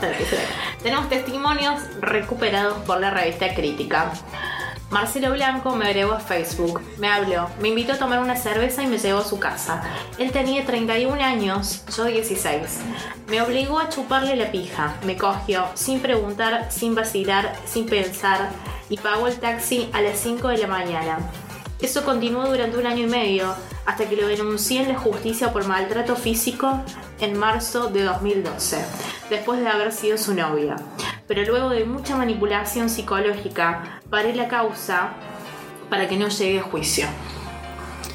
[0.82, 4.12] Tenemos testimonios recuperados por la revista Crítica.
[4.90, 8.86] Marcelo Blanco me agregó a Facebook, me habló, me invitó a tomar una cerveza y
[8.86, 9.82] me llevó a su casa.
[10.16, 12.78] Él tenía 31 años, yo 16.
[13.28, 18.48] Me obligó a chuparle la pija, me cogió, sin preguntar, sin vacilar, sin pensar,
[18.88, 21.18] y pagó el taxi a las 5 de la mañana.
[21.82, 25.66] Eso continuó durante un año y medio, hasta que lo denuncié en la justicia por
[25.66, 26.82] maltrato físico
[27.20, 28.82] en marzo de 2012,
[29.28, 30.76] después de haber sido su novia.
[31.28, 35.10] Pero luego de mucha manipulación psicológica, paré la causa
[35.90, 37.06] para que no llegue a juicio.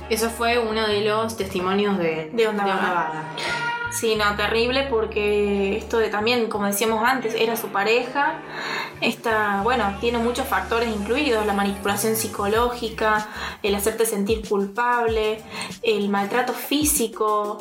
[0.09, 3.23] Eso fue uno de los testimonios de, De Onda Vaga.
[3.93, 8.39] Sí, no, terrible porque esto de también, como decíamos antes, era su pareja.
[9.01, 13.27] Esta, bueno, tiene muchos factores incluidos, la manipulación psicológica,
[13.61, 15.39] el hacerte sentir culpable,
[15.83, 17.59] el maltrato físico.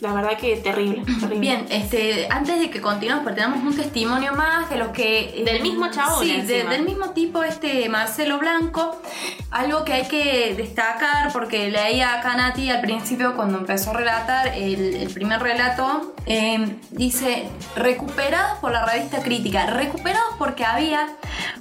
[0.00, 1.38] La verdad que terrible, terrible.
[1.38, 5.42] Bien, este, antes de que continuemos, porque tenemos un testimonio más de los que.
[5.44, 9.00] Del mismo chabón, Sí, de- del mismo tipo, este Marcelo Blanco.
[9.50, 14.48] Algo que hay que destacar, porque leía acá Nati al principio cuando empezó a relatar
[14.48, 19.66] el, el primer relato, eh, dice: recuperados por la revista Crítica.
[19.66, 21.06] Recuperados porque había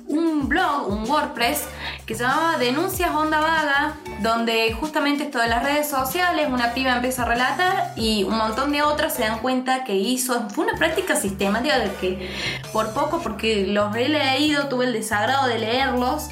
[0.07, 1.65] un blog, un WordPress,
[2.05, 6.93] que se llamaba Denuncias Onda Vaga, donde justamente esto de las redes sociales, una piba
[6.95, 10.77] empieza a relatar y un montón de otras se dan cuenta que hizo, fue una
[10.77, 12.31] práctica sistemática de que
[12.73, 16.29] por poco, porque los he leído, tuve el desagrado de leerlos,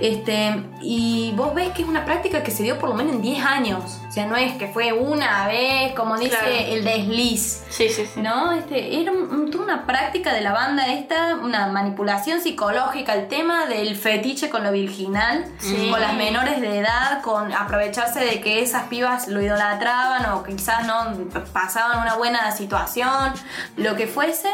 [0.00, 3.22] este, y vos ves que es una práctica que se dio por lo menos en
[3.22, 6.46] 10 años, o sea, no es que fue una vez, como dice Claro.
[6.52, 7.62] el desliz.
[7.68, 8.20] Sí, sí, sí.
[8.20, 8.52] ¿no?
[8.52, 13.94] Este, era un- una práctica de la banda esta, una manipulación psicológica, el tema del
[13.94, 15.88] fetiche con lo virginal, Sí.
[15.90, 20.86] con las menores de edad, con aprovecharse de que esas pibas lo idolatraban o quizás
[20.86, 21.19] no
[21.52, 23.32] pasaban una buena situación,
[23.76, 24.48] lo que fuese.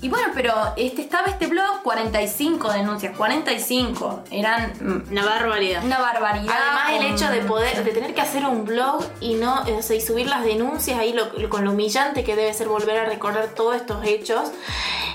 [0.00, 4.22] Y bueno, pero este, estaba este blog, 45 denuncias, 45.
[4.30, 5.82] Eran mm, Una barbaridad.
[5.84, 6.54] una barbaridad.
[6.56, 9.96] Además el hecho de poder, de tener que hacer un blog y no, o sea,
[9.96, 13.04] y subir las denuncias ahí lo- lo- con lo humillante que debe ser volver a
[13.06, 14.52] recordar todos estos hechos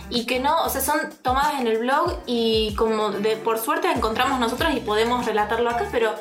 [0.09, 3.89] y que no, o sea, son tomadas en el blog y como de por suerte
[3.89, 6.13] encontramos nosotros y podemos relatarlo acá, pero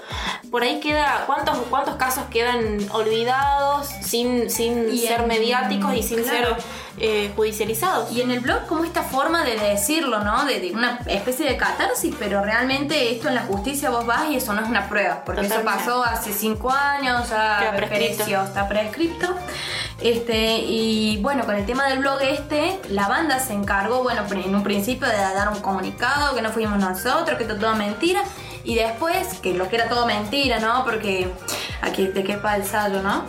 [0.52, 6.02] por ahí queda, ¿cuántos, cuántos casos quedan olvidados sin, sin Y ser en- mediáticos y
[6.04, 6.54] sin claro.
[6.54, 8.12] ser eh, judicializados?
[8.12, 10.44] Y en el blog como esta forma de decirlo, ¿no?
[10.44, 14.36] De, de una especie de catarsis, pero realmente esto en la justicia vos vas y
[14.36, 19.34] eso no es una prueba, porque eso pasó hace cinco años, ya pereció, está prescripto.
[20.00, 24.54] Este, y bueno, con el tema del blog este, la banda se encargó, bueno, en
[24.54, 28.22] un principio de dar un comunicado, que no fuimos nosotros, que esto todo mentira,
[28.64, 30.84] y después, que lo que era todo mentira, ¿no?
[30.84, 31.28] Porque
[31.80, 33.24] aquí te quepa el saldo, ¿no?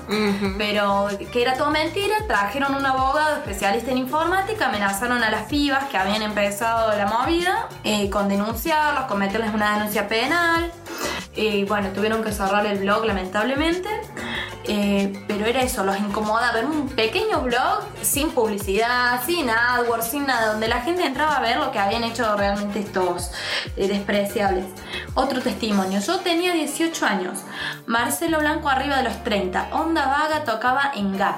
[0.58, 5.86] Pero que era todo mentira, trajeron un abogado especialista en informática, amenazaron a las pibas
[5.86, 10.72] que habían empezado la movida eh, con denunciarlos, con meterles una denuncia penal.
[11.36, 13.90] Y bueno, tuvieron que cerrar el blog lamentablemente.
[14.66, 20.26] Eh, pero era eso, los incomoda ver un pequeño blog sin publicidad, sin AdWords, sin
[20.26, 23.32] nada, donde la gente entraba a ver lo que habían hecho realmente estos
[23.76, 24.66] eh, despreciables.
[25.16, 27.40] Otro testimonio, yo tenía 18 años,
[27.88, 31.36] Marcelo Blanco arriba de los 30, Onda Vaga tocaba en Gap.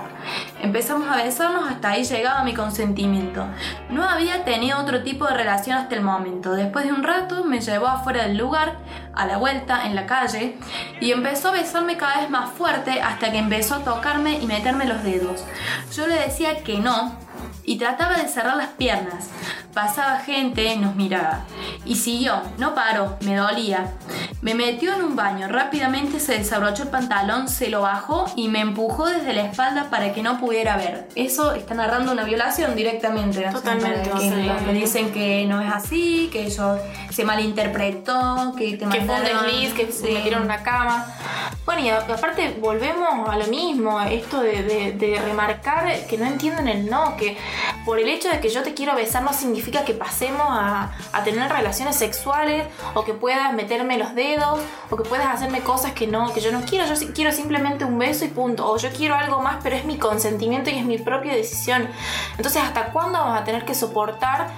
[0.62, 3.46] Empezamos a besarnos, hasta ahí llegaba mi consentimiento.
[3.90, 6.54] No había tenido otro tipo de relación hasta el momento.
[6.54, 8.78] Después de un rato me llevó afuera del lugar,
[9.16, 10.58] a la vuelta, en la calle,
[11.02, 14.86] y empezó a besarme cada vez más fuerte hasta que empezó a tocarme y meterme
[14.86, 15.44] los dedos.
[15.96, 17.18] Yo le decía que no,
[17.64, 19.30] y trataba de cerrar las piernas.
[19.76, 21.42] Pasaba gente, nos miraba.
[21.84, 23.92] Y siguió, no paró, me dolía.
[24.42, 28.62] Me metió en un baño, rápidamente se desabrochó el pantalón, se lo bajó y me
[28.62, 31.10] empujó desde la espalda para que no pudiera ver.
[31.16, 33.40] Eso está narrando una violación directamente.
[33.40, 36.80] o sea, Totalmente, que los que dicen que no es así, que eso
[37.12, 40.14] se malinterpretó, que te que fue un mandaron- desliz, que se Sí.
[40.14, 41.06] metieron en una cama.
[41.66, 46.68] Bueno, y aparte volvemos a lo mismo, esto de, de- de remarcar que no entienden
[46.70, 47.38] el no, que
[47.84, 51.24] por el hecho de que yo te quiero besar no significa que pasemos a, a
[51.24, 56.08] tener relaciones sexuales o que puedas meterme los dedos o que puedas hacerme cosas que
[56.08, 56.86] no que yo no quiero.
[56.86, 58.70] Yo quiero simplemente un beso y punto.
[58.70, 61.88] O yo quiero algo más, pero es mi consentimiento y es mi propia decisión.
[62.38, 64.50] Entonces, ¿hasta cuándo vamos a tener que soportar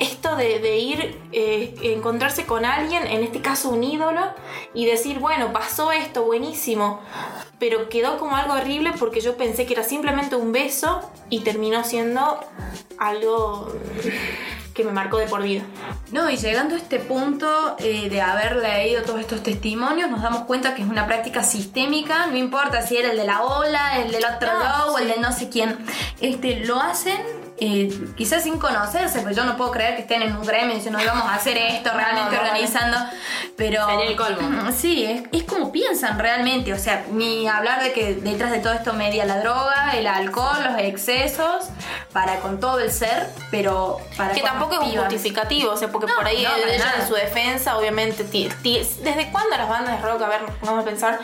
[0.00, 4.22] esto de, de ir, eh, encontrarse con alguien, en este caso un ídolo,
[4.74, 7.00] y decir, bueno, pasó esto, buenísimo,
[7.58, 11.84] pero quedó como algo horrible porque yo pensé que era simplemente un beso y terminó
[11.84, 12.40] siendo
[12.98, 13.72] algo
[14.74, 15.62] que me marcó de por vida.
[16.10, 20.42] No, y llegando a este punto eh, de haber leído todos estos testimonios, nos damos
[20.42, 24.10] cuenta que es una práctica sistémica, no importa si era el de la ola, el
[24.10, 25.78] del otro No, o el de no sé quién,
[26.20, 30.36] este, lo hacen eh, quizás sin conocerse, pues yo no puedo creer que estén en
[30.36, 32.48] un gremio diciendo íbamos a hacer esto, realmente no, no.
[32.48, 32.96] organizando,
[33.56, 33.86] pero...
[33.86, 34.72] Sería el colmo.
[34.72, 38.72] Sí, es, es como piensan realmente, o sea, ni hablar de que detrás de todo
[38.72, 41.66] esto media la droga, el alcohol, los excesos,
[42.12, 46.08] para con todo el ser, pero para Que tampoco es un justificativo, o sea, porque
[46.08, 50.28] No, por ahí ella en su defensa, obviamente, ¿desde cuándo las bandas de rock, a
[50.28, 51.20] ver, vamos a pensar,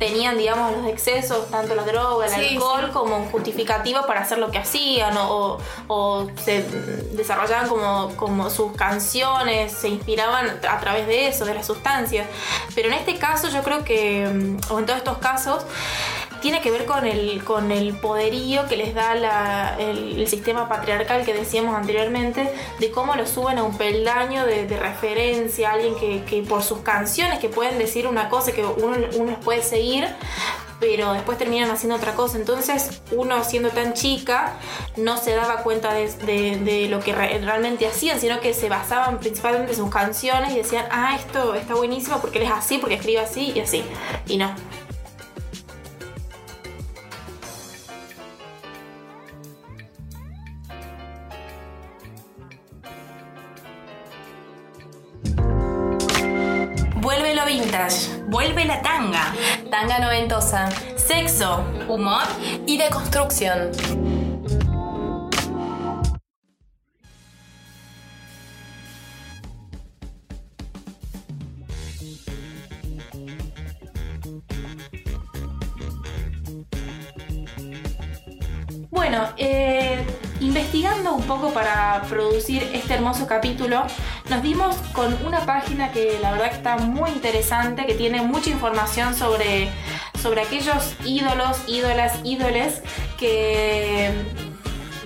[0.00, 2.90] tenían, digamos, los excesos, tanto la droga, el Sí, alcohol, sí.
[2.92, 5.58] como un justificativo para hacer lo que hacían, o, o-
[5.88, 6.62] o se
[7.12, 12.26] desarrollaban como, como sus canciones, se inspiraban a través de eso, de las sustancias.
[12.74, 14.24] Pero en este caso, yo creo que,
[14.70, 15.62] o en todos estos casos,
[16.40, 21.34] tiene que ver con el, con el poderío que les da el, sistema patriarcal que
[21.34, 26.62] decíamos anteriormente, de cómo lo suben a un peldaño de, referencia, alguien que, que por
[26.62, 30.06] sus canciones que pueden decir una cosa que uno, uno puede seguir,
[30.78, 32.38] pero después terminan haciendo otra cosa.
[32.38, 34.54] Entonces uno siendo tan chica
[34.96, 39.18] no se daba cuenta de, de- lo que re- realmente hacían, sino que se basaban
[39.18, 42.94] principalmente en sus canciones y decían, ah, esto está buenísimo porque él es así, porque
[42.94, 43.84] escribe así y así.
[44.26, 44.54] Y no.
[57.00, 59.32] Vuelve lo vintage, Vuelve la tanga.
[59.70, 62.22] tanga noventosa, Sexo, Humor.
[62.66, 63.70] y deconstrucción.
[78.90, 80.04] Bueno, eh,
[80.40, 83.84] investigando un poco para producir este hermoso capítulo,
[84.30, 88.48] nos dimos con una página que la verdad que está muy interesante, que tiene mucha
[88.50, 89.70] información sobre,
[90.22, 92.80] sobre aquellos ídolos, ídolas, ídoles
[93.18, 94.12] que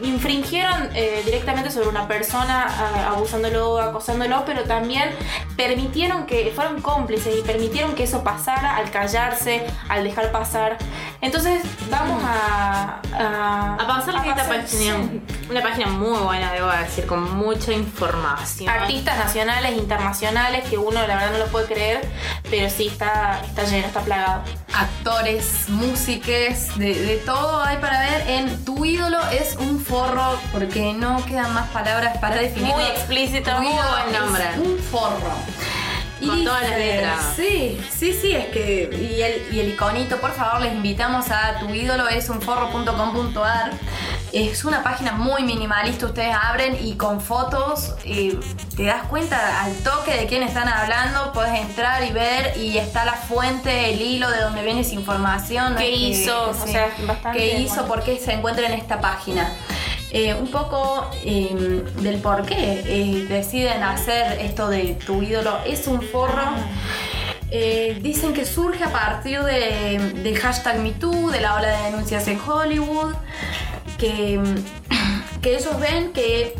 [0.03, 5.11] infringieron eh, directamente sobre una persona abusándolo, acosándolo, pero también
[5.57, 10.77] permitieron que fueron cómplices y permitieron que eso pasara al callarse, al dejar pasar.
[11.25, 15.23] Entonces vamos a, a, A pasar que esta pasar- página, sí.
[15.51, 18.69] una página muy buena, debo decir, con mucha información.
[18.69, 22.07] artistas nacionales, internacionales, que uno la verdad no lo puede creer,
[22.51, 24.43] pero sí está, está lleno, está plagado.
[24.75, 30.93] Actores, músiques, de, de todo hay para ver en Tu ídolo es un forro, porque
[30.93, 32.75] no quedan más palabras para definirlo.
[32.77, 34.45] Muy explícito, muy buen es nombre.
[34.59, 35.33] un forro.
[36.27, 37.33] Con todas las letras.
[37.37, 38.91] Sí, sí, sí, es que.
[39.17, 43.71] Y el, y el iconito, por favor, les invitamos a tu ídolo es un forro.com.ar.
[44.33, 48.37] Es una página muy minimalista, ustedes abren y con fotos eh,
[48.77, 53.05] te das cuenta al toque de quién están hablando, puedes entrar y ver y está
[53.05, 55.77] la fuente, el hilo de donde viene esa información.
[55.77, 56.51] ¿Qué es que- hizo?
[56.51, 57.75] O sea, bastante ¿Qué hizo?
[57.77, 57.89] bueno.
[57.95, 59.53] ¿Por qué se encuentra en esta página?
[60.17, 65.89] Eh, un poco eh, del por qué eh, deciden hacer esto de tu ídolo es
[65.89, 66.45] un forro.
[67.51, 72.39] Eh, dicen que surge a partir de, hashtag MeToo, de la ola de denuncias en
[72.39, 73.13] Hollywood,
[73.99, 74.41] que,
[75.43, 76.55] que ellos ven que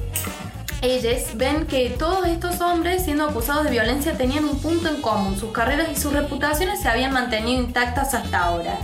[0.83, 5.39] ellos ven que todos estos hombres siendo acusados de violencia tenían un punto en común,
[5.39, 8.79] sus carreras y sus reputaciones se habían mantenido intactas hasta ahora.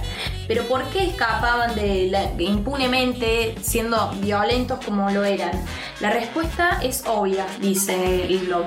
[0.51, 5.53] Pero ¿por qué escapaban de impunemente siendo violentos como lo eran?
[6.01, 8.65] La respuesta es obvia, dice blog.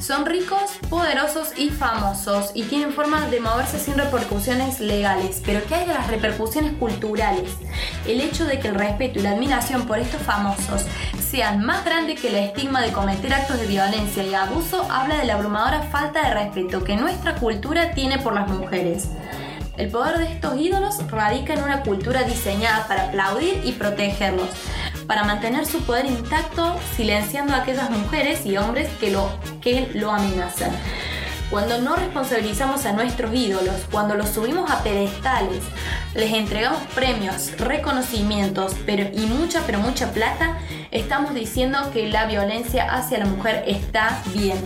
[0.00, 5.40] Son ricos, poderosos y famosos y tienen forma de moverse sin repercusiones legales.
[5.46, 7.52] Pero ¿qué hay de las repercusiones culturales?
[8.08, 10.84] El hecho de que el respeto y la admiración por estos famosos
[11.24, 15.26] sean más grande que el estigma de cometer actos de violencia y abuso habla de
[15.26, 19.10] la abrumadora falta de respeto que nuestra cultura tiene por las mujeres.
[19.80, 24.50] El poder de estos ídolos radica en una cultura diseñada para aplaudir y protegerlos,
[25.06, 29.30] para mantener su poder intacto, silenciando a aquellas mujeres y hombres que lo,
[29.62, 30.70] que lo amenazan.
[31.48, 35.62] Cuando no responsabilizamos a nuestros ídolos, cuando los subimos a pedestales,
[36.14, 40.58] les entregamos premios, reconocimientos pero, y mucha, pero mucha plata,
[40.90, 44.58] estamos diciendo que la violencia hacia la mujer está bien.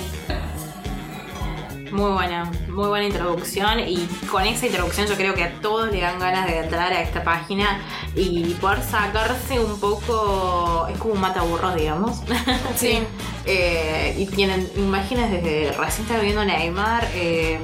[1.94, 6.00] Muy buena, muy buena introducción y con esa introducción yo creo que a todos le
[6.00, 7.82] dan ganas de entrar a esta página
[8.16, 12.22] y poder sacarse un poco, es como un mataburros digamos.
[12.76, 12.98] Sí.
[13.46, 17.60] Eh, y tienen imágenes desde recién está viendo Neymar, eh,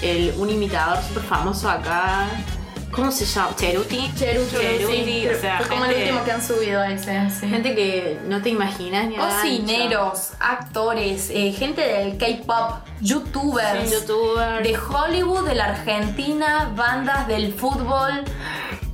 [0.00, 2.30] el, un imitador súper famoso acá.
[2.92, 3.56] ¿Cómo se llama?
[3.56, 4.12] Cheruti.
[4.16, 5.28] Cheruti, Cheruti, sí.
[5.28, 7.30] o sea, Fue como el gente- último que han subido a ese.
[7.30, 7.48] sí.
[7.48, 13.94] Gente que no te imaginas ni a Cocineros, actores, eh, gente del K-pop, youtubers, Sí,
[13.94, 14.62] youtubers.
[14.62, 18.24] de Hollywood, de la Argentina, bandas del fútbol,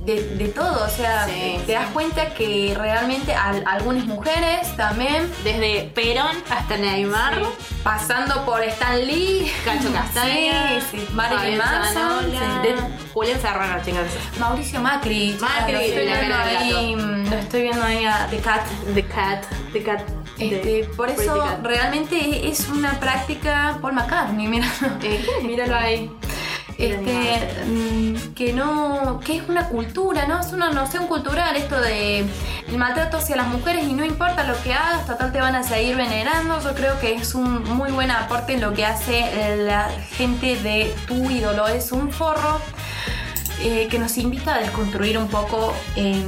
[0.05, 0.85] de, de todo.
[0.85, 6.77] O sea, Sí, te das cuenta que realmente al- algunas mujeres también, Desde Perón hasta
[6.77, 7.41] Neymar.
[7.83, 12.31] pasando por Stan Lee, Cacho Castaña, sí, Marilyn Manson,
[13.13, 14.05] Julián Serrano, chicas.
[14.39, 15.37] Mauricio Macri.
[15.39, 16.95] Macri, lo estoy viendo ahí,
[17.29, 18.61] lo estoy viendo ahí a The Cat.
[18.93, 19.43] The Cat,
[19.73, 20.01] The Cat.
[20.37, 26.09] Este, por eso realmente es una práctica Paul McCartney, míralo, Eh, ¿quién es míralo ahí.
[26.79, 30.39] Este, mm, que no, que es una cultura, ¿no?
[30.39, 34.55] Es una noción cultural esto de el maltrato hacia las mujeres y no importa lo
[34.63, 36.61] que hagas, total te van a seguir venerando.
[36.61, 41.29] Yo creo que es un muy buen aporte lo que hace la gente de tu
[41.29, 41.67] ídolo.
[41.67, 42.61] Es un forro
[43.61, 46.23] eh, que nos invita a desconstruir un poco eh,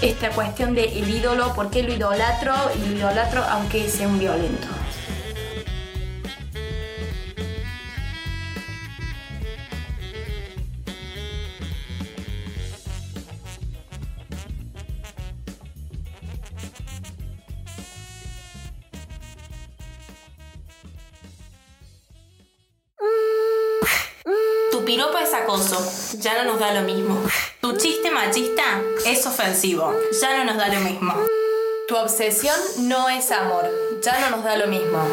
[0.00, 4.20] esta cuestión de el ídolo, por qué lo idolatro y lo idolatro aunque sea un
[4.20, 4.68] violento.
[26.18, 27.22] Ya no nos da lo mismo.
[27.60, 31.14] Tu chiste machista es ofensivo, ya no nos da lo mismo.
[31.88, 33.68] Tu obsesión no es amor,
[34.02, 35.06] ya no nos da lo mismo.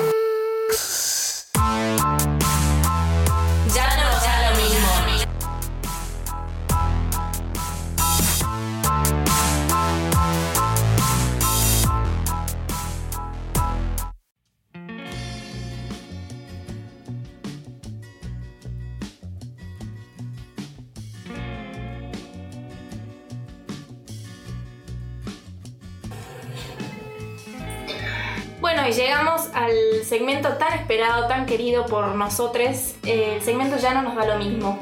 [28.90, 32.96] Y llegamos al segmento tan esperado, tan querido por nosotros.
[33.04, 34.80] Eh, el segmento ya no nos da lo mismo.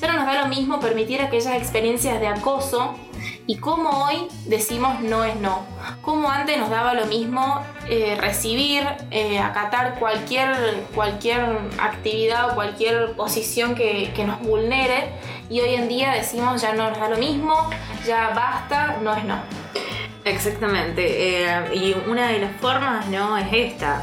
[0.00, 2.96] Ya no nos da lo mismo permitir aquellas experiencias de acoso
[3.46, 5.64] y cómo hoy decimos no es no.
[6.02, 8.82] Cómo antes nos daba lo mismo eh, recibir,
[9.12, 11.40] eh, acatar cualquier, cualquier
[11.78, 15.10] actividad o cualquier posición que, que nos vulnere
[15.48, 17.70] y hoy en día decimos ya no nos da lo mismo,
[18.04, 19.38] ya basta, no es no.
[20.24, 21.44] Exactamente.
[21.44, 23.36] eh, y una de las formas, ¿no?
[23.36, 24.02] Es esta.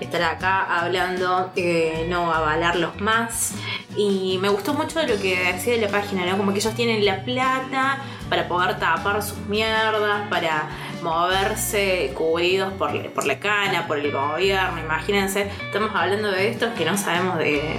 [0.00, 3.54] Estar acá hablando, eh, no avalarlos más.
[3.96, 6.36] Y me gustó mucho lo que decía de la página, ¿no?
[6.38, 7.98] Como que ellos tienen la plata
[8.30, 10.68] para poder tapar sus mierdas, para
[11.02, 14.80] moverse cubridos por, por la cana, por el gobierno.
[14.80, 17.78] Imagínense, estamos hablando de estos que no sabemos de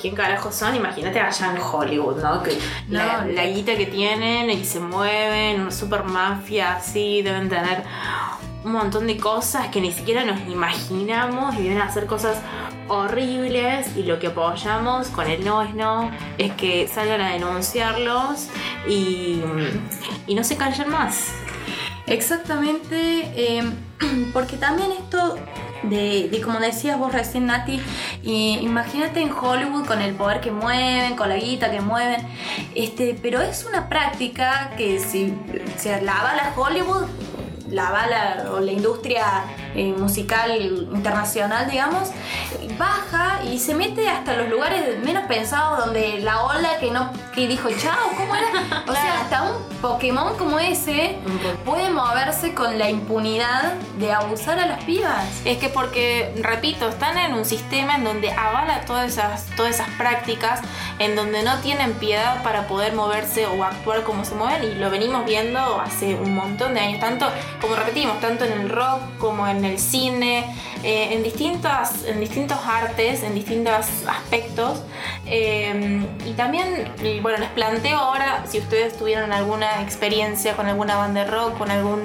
[0.00, 0.74] quién carajo son.
[0.76, 2.42] Imagínate allá en Hollywood, ¿no?
[2.42, 7.48] Que la, No, la guita que tienen y se mueven, una super mafia así, deben
[7.48, 7.84] tener
[8.64, 12.38] un montón de cosas que ni siquiera nos imaginamos y a hacer cosas
[12.88, 18.48] horribles y lo que apoyamos con el no es no es que salgan a denunciarlos
[18.88, 19.40] y,
[20.26, 21.32] y no se callen más.
[22.10, 23.62] Exactamente, eh,
[24.32, 25.36] porque también esto
[25.84, 27.80] de, de, como decías vos recién Nati,
[28.24, 32.26] y imagínate en Hollywood con el poder que mueven, con la guita que mueven,
[32.74, 35.32] este, pero es una práctica que si
[35.76, 37.06] se la avala Hollywood,
[37.70, 39.44] la avala o la industria
[39.74, 42.10] eh, musical internacional, digamos,
[42.78, 47.46] baja y se mete hasta los lugares menos pensados donde la ola que no que
[47.46, 48.84] dijo chao, ¿cómo era?
[48.90, 51.16] O sea, hasta un Pokémon como ese
[51.64, 55.26] puede moverse con la impunidad de abusar a las pibas.
[55.44, 59.88] Es que porque, repito, están en un sistema en donde avala todas esas, todas esas
[59.90, 60.60] prácticas,
[60.98, 64.90] en donde no tienen piedad para poder moverse o actuar como se mueven, y lo
[64.90, 67.26] venimos viendo hace un montón de años, tanto,
[67.60, 72.58] como repetimos, tanto en el rock como en el cine, eh, en, distintas, en distintos
[72.66, 74.82] artes, en distintos aspectos.
[75.26, 76.92] Eh, y también,
[77.22, 81.70] bueno, les planteo ahora, si ustedes tuvieron alguna experiencia con alguna banda de rock, con
[81.70, 82.02] algún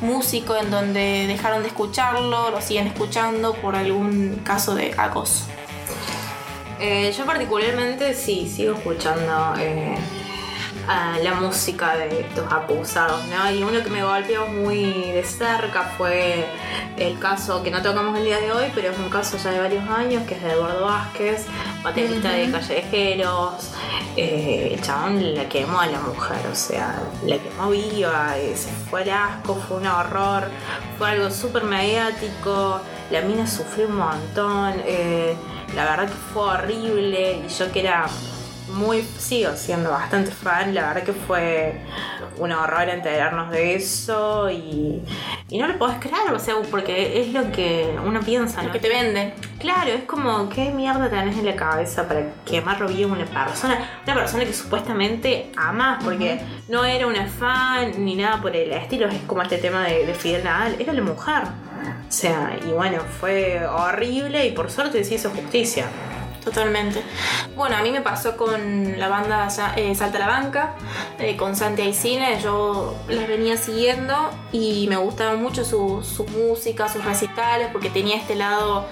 [0.00, 5.44] músico en donde dejaron de escucharlo, lo siguen escuchando por algún caso de acoso.
[6.80, 9.96] Eh, yo particularmente sí, sigo escuchando eh,
[10.90, 13.48] a la música de estos acusados, ¿no?
[13.52, 16.44] Y uno que me golpeó muy de cerca fue
[16.96, 19.60] el caso que no tocamos el día de hoy, pero es un caso ya de
[19.60, 21.46] varios años, que es de Eduardo Vázquez,
[21.84, 23.70] baterista de Callejeros.
[24.16, 28.70] Eh, el chabón la quemó a la mujer, o sea, la quemó viva, eh, se
[28.90, 30.50] fue al asco, fue un horror,
[30.98, 32.80] fue algo súper mediático,
[33.12, 34.74] la mina sufrió un montón.
[34.84, 35.36] eh,
[35.76, 38.08] la verdad que fue horrible y yo que era
[38.74, 40.74] muy, sigo siendo bastante fan.
[40.74, 41.80] La verdad que fue
[42.38, 45.02] un horror enterarnos de eso y,
[45.48, 48.72] y no lo podés creer, o sea, porque es lo que uno piensa, Lo ¿no?
[48.72, 49.34] que te venden.
[49.58, 53.78] Claro, es como, ¿qué mierda tenés en la cabeza para quemarlo bien a una persona?
[54.04, 59.06] Una persona que supuestamente amas, porque no era una fan ni nada por el estilo,
[59.08, 61.42] es como este tema de, de Fidel Nadal, era la mujer.
[61.44, 65.86] O sea, y bueno, fue horrible y por suerte se hizo justicia.
[66.50, 67.00] Totalmente.
[67.54, 69.46] Bueno, a mí me pasó con la banda
[69.76, 70.74] eh, Salta la Banca,
[71.20, 72.40] eh, con Santi y Cine.
[72.42, 74.16] Yo las venía siguiendo
[74.50, 78.84] y me gustaba mucho su, su música, sus recitales, porque tenía este lado.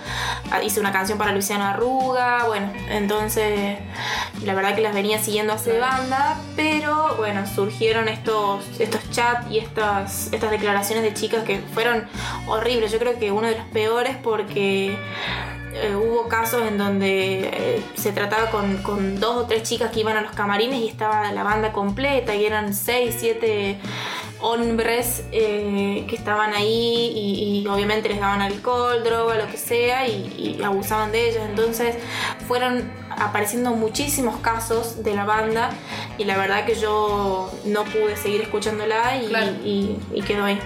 [0.53, 3.79] ah, Hice una canción para Luciano Arruga, bueno, entonces
[4.45, 9.59] la verdad que las venía siguiendo hace banda, pero bueno, surgieron estos, estos chats y
[9.59, 12.07] estas, estas declaraciones de chicas que fueron
[12.47, 12.93] horribles.
[12.93, 14.97] Yo creo que uno de los peores porque
[15.75, 20.01] eh, hubo casos en donde eh, se trataba con, con dos o tres chicas que
[20.01, 23.79] iban a los camarines y estaba la banda completa y eran seis, siete
[24.41, 30.07] hombres eh, que estaban ahí y, y obviamente les daban alcohol, droga, lo que sea
[30.07, 31.43] y, y abusaban de ellos.
[31.49, 31.97] Entonces
[32.47, 35.71] fueron apareciendo muchísimos casos de la banda
[36.19, 39.53] y la verdad que yo no pude seguir escuchándola y, Claro.
[39.65, 40.59] y- y quedó ahí.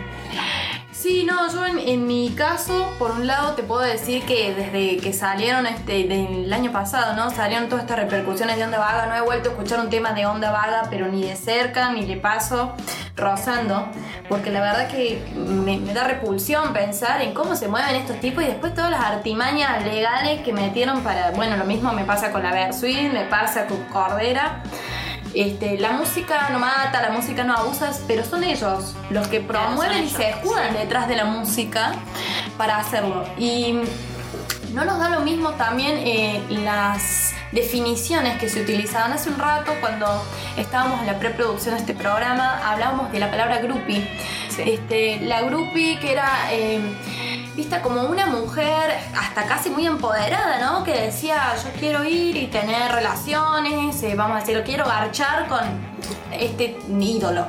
[1.02, 5.12] Sí, no, yo en, mi caso, por un lado te puedo decir que desde que
[5.12, 7.28] salieron este del año pasado, ¿no?
[7.30, 10.26] Salieron todas estas repercusiones de Onda Vaga, no he vuelto a escuchar un tema de
[10.26, 12.72] Onda Vaga, pero ni de cerca, ni de paso,
[13.16, 13.88] rozando,
[14.28, 18.44] porque la verdad que me, me da repulsión pensar en cómo se mueven estos tipos
[18.44, 22.44] y después todas las artimañas legales que metieron para, bueno, lo mismo me pasa con
[22.44, 24.62] la Versuit, me pasa con Cordera.
[25.34, 30.04] Este, la música no mata, la música no abusa, pero son ellos los que promueven
[30.04, 31.92] y se escudan detrás de la música
[32.58, 33.24] para hacerlo.
[33.38, 33.80] Y
[34.74, 39.72] no nos da lo mismo también eh, las definiciones que se utilizaban hace un rato
[39.80, 40.06] cuando
[40.56, 44.08] estábamos en la preproducción de este programa, hablábamos de la palabra groupie.
[44.58, 46.80] Este, la groupie que era eh,
[47.56, 50.84] vista como una mujer hasta casi muy empoderada, ¿no?
[50.84, 55.60] Que decía, yo quiero ir y tener relaciones, eh, vamos a decirlo, quiero garchar con
[56.32, 57.46] este ídolo.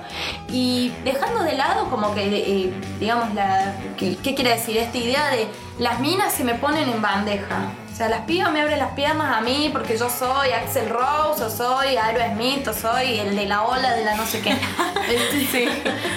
[0.50, 4.78] Y dejando de lado como que, eh, digamos, la, ¿qué, qué quiere decir?
[4.78, 5.48] Esta idea de
[5.80, 7.72] las minas se me ponen en bandeja.
[7.94, 11.44] O sea, las pibas me abren las piernas a mí porque yo soy Axel Rose,
[11.44, 14.58] o soy Aerosmith, o soy el de la ola de la no sé qué.
[15.04, 15.66] Este, sí.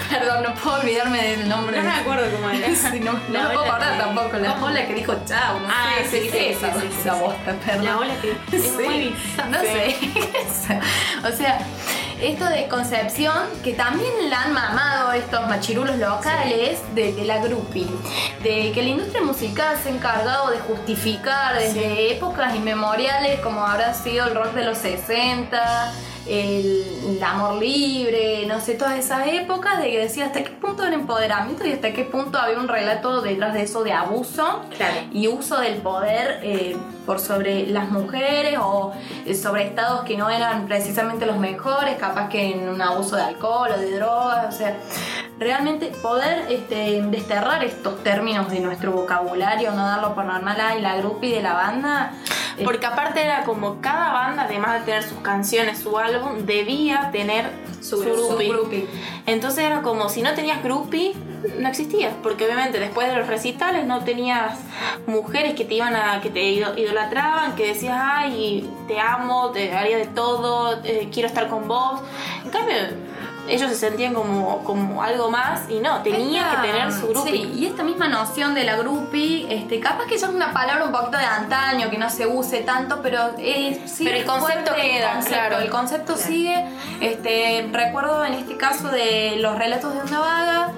[0.09, 1.77] Perdón, no puedo olvidarme del nombre.
[1.79, 2.69] No me acuerdo cómo era.
[2.75, 4.37] Sí, no, no La me puedo acordar tampoco.
[4.39, 5.59] La ola que dijo chao.
[5.61, 7.09] No Ah, sé, sí, sí, sí, esa, sí, sí.
[7.11, 7.85] bosta, perdón.
[7.85, 9.15] La ola que es muy.
[9.51, 9.97] No sé.
[11.25, 11.59] o sea,
[12.21, 17.87] esto de Concepción, que también la han mamado estos machirulos locales de, de la grupi,
[18.43, 23.93] de que la industria musical se ha encargado de justificar desde épocas inmemoriales, como habrá
[23.95, 25.93] sido el rock de los 60.
[26.29, 26.85] El,
[27.17, 30.95] el amor libre, no sé, todas esas épocas de que decía hasta qué punto era
[30.95, 34.95] empoderamiento y hasta qué punto había un relato detrás de eso de abuso Claro.
[35.13, 38.93] y uso del poder eh, por sobre las mujeres o
[39.25, 43.23] eh, sobre estados que no eran precisamente los mejores, capaz que en un abuso de
[43.23, 44.77] alcohol o de drogas, o sea,
[45.39, 50.97] realmente poder este, desterrar estos términos de nuestro vocabulario, no darlo por normal, ay, la
[50.97, 52.13] grupi de la banda.
[52.57, 57.11] eh, Porque aparte era como cada banda, además de tener sus canciones, su álbum, debía
[57.13, 57.51] tener
[57.81, 58.87] su, groupie.
[59.27, 61.13] Entonces era como si no tenías groupie,
[61.59, 62.15] no existías.
[62.23, 64.59] Porque obviamente después de los recitales no tenías
[65.07, 69.73] mujeres que te iban a, que te ido- idolatraban, que decías, ay, te amo, te
[69.75, 72.01] haría de todo, eh, quiero estar con vos.
[72.45, 72.77] En cambio,
[73.49, 77.33] ellos se sentían como, como algo más y no, tenía Esta- que tener su groupie.
[77.33, 80.85] Sí, y esta misma noción de la groupie, este, capaz que ya es una palabra
[80.85, 84.73] un poquito de antaño, que no se use tanto, pero eh, sigue Pero el concepto
[84.73, 85.59] fuerte queda, el concepto, claro.
[85.61, 86.67] El concepto sigue.
[87.01, 90.73] Este, recuerdo en este caso de los relatos de Onda Vaga,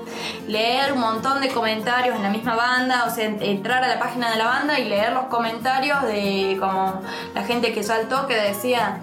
[0.46, 3.98] leer un montón de comentarios en la misma banda, o sea, en- entrar a la
[3.98, 7.00] página de la banda y leer los comentarios de como
[7.34, 9.00] la gente que saltó que decía,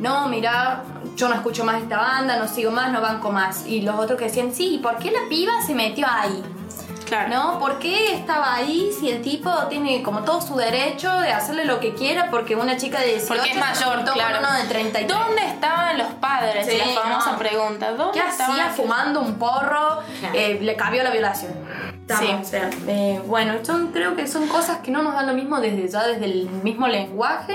[0.00, 0.82] no, mira,
[1.16, 3.66] yo no escucho más esta banda, no sigo más, no banco más.
[3.66, 6.44] Y los otros que decían, sí, ¿y por qué la piba se metió ahí?
[7.06, 7.28] Claro.
[7.28, 7.58] ¿No?
[7.60, 11.78] ¿Por qué estaba ahí si el tipo tiene como todo su derecho de hacerle lo
[11.78, 14.38] que quiera porque una chica de 18 Porque es mayor, claro.
[14.40, 15.08] uno de 33?
[15.08, 16.66] ¿Dónde estaban los padres?
[16.66, 17.38] Sí, la famosa no.
[17.38, 17.92] pregunta.
[17.92, 20.00] ¿Dónde ¿Qué hacía fumando un porro?
[20.18, 20.34] Claro.
[20.34, 21.52] Eh, le cabió la violación.
[22.08, 22.26] Sí.
[22.40, 25.60] O sea, eh, bueno, son, creo que son cosas que no nos dan lo mismo
[25.60, 27.54] desde ya, desde el mismo lenguaje,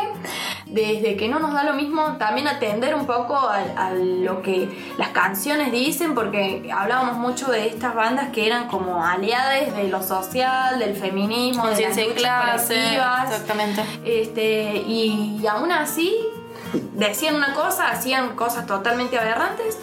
[0.66, 4.94] desde que no nos da lo mismo también atender un poco a, a lo que
[4.98, 10.04] las canciones dicen, porque hablábamos mucho de estas bandas que eran como aliadas de lo
[10.04, 12.74] social, del feminismo, de las luchas clase.
[12.74, 13.32] colectivas.
[13.32, 13.84] Exactamente.
[14.04, 16.14] Este, y aún así
[16.94, 19.78] decían una cosa, hacían cosas totalmente aberrantes,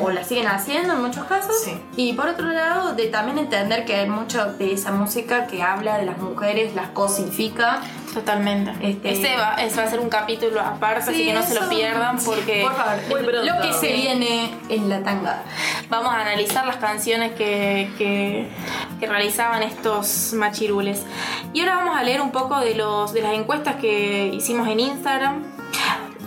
[0.00, 1.54] o la siguen haciendo en muchos casos.
[1.64, 1.80] Sí.
[1.96, 5.98] Y por otro lado, de también entender que hay mucho de esa música que habla
[5.98, 7.80] de las mujeres, las cosifica.
[8.12, 8.72] Totalmente.
[8.82, 11.68] Este- Ese va, va a ser un capítulo aparte, así Sí, que no se lo
[11.68, 15.44] pierdan porque Por favor, lo que se viene en la tanga.
[15.88, 18.48] vamos a analizar las canciones que, que,
[18.98, 21.04] que realizaban estos machirules.
[21.52, 24.80] Y ahora vamos a leer un poco de, los, de las encuestas que hicimos en
[24.80, 25.44] Instagram.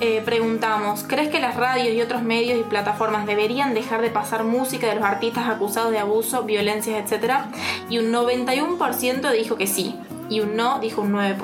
[0.05, 4.43] Eh, preguntamos, ¿crees que las radios y otros medios y plataformas deberían dejar de pasar
[4.43, 7.49] música de los artistas acusados de abuso, violencias, etcétera?
[7.89, 9.95] Y un 91% dijo que sí,
[10.27, 11.37] y un no dijo un 9%.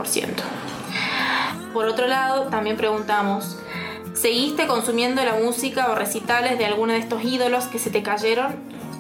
[1.74, 3.58] Por otro lado, también preguntamos,
[4.14, 8.58] ¿seguiste consumiendo la música o recitales de alguno de estos ídolos que se te cayeron?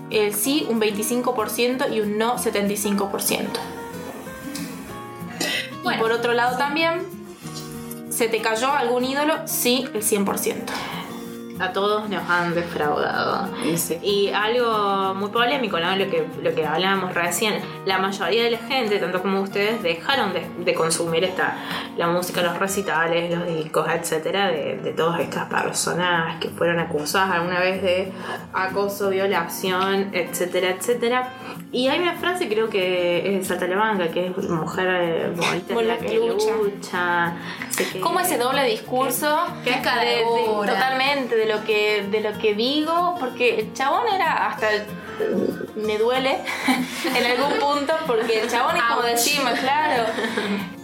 [0.09, 3.45] El sí, un 25% y un no, 75%.
[5.83, 7.18] y por otro lado también,
[8.19, 9.33] ¿se te cayó algún ídolo?
[9.45, 10.55] Sí, el 100%.
[11.59, 13.49] A todos nos han defraudado.
[14.01, 15.95] Y algo muy polémico, ¿no?
[15.95, 17.55] Lo que, lo que hablábamos recién.
[17.85, 21.57] La mayoría de la gente, tanto como ustedes, dejaron de, de consumir esta,
[21.97, 27.31] la música, los recitales, los discos, etcétera, de, de todas estas personas que fueron acusadas
[27.31, 28.11] alguna vez de
[28.53, 31.29] acoso, violación, etcétera, etcétera.
[31.71, 35.33] Y hay una frase, creo que es de Salta la Banca, que es mujer eh,
[35.35, 36.51] bonita es la que lucha.
[36.55, 37.33] lucha.
[37.77, 40.73] Que- Como ese doble discurso Qué de- de- caradura.
[40.73, 44.67] totalmente de lo que de lo que digo porque el chabón era hasta
[45.75, 46.37] me duele
[47.17, 50.03] en algún punto porque el chabón es como decimos claro.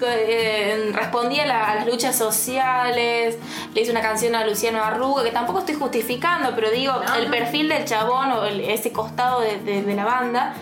[0.02, 3.38] Eh, respondía a, la- a las luchas sociales
[3.74, 7.70] le hizo una canción a Luciano Arruga que tampoco estoy justificando pero digo el perfil
[7.70, 10.54] del chabón o el- ese costado de, de- de la banda.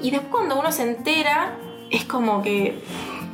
[0.00, 1.52] Y después cuando uno se entera
[1.90, 2.78] es como que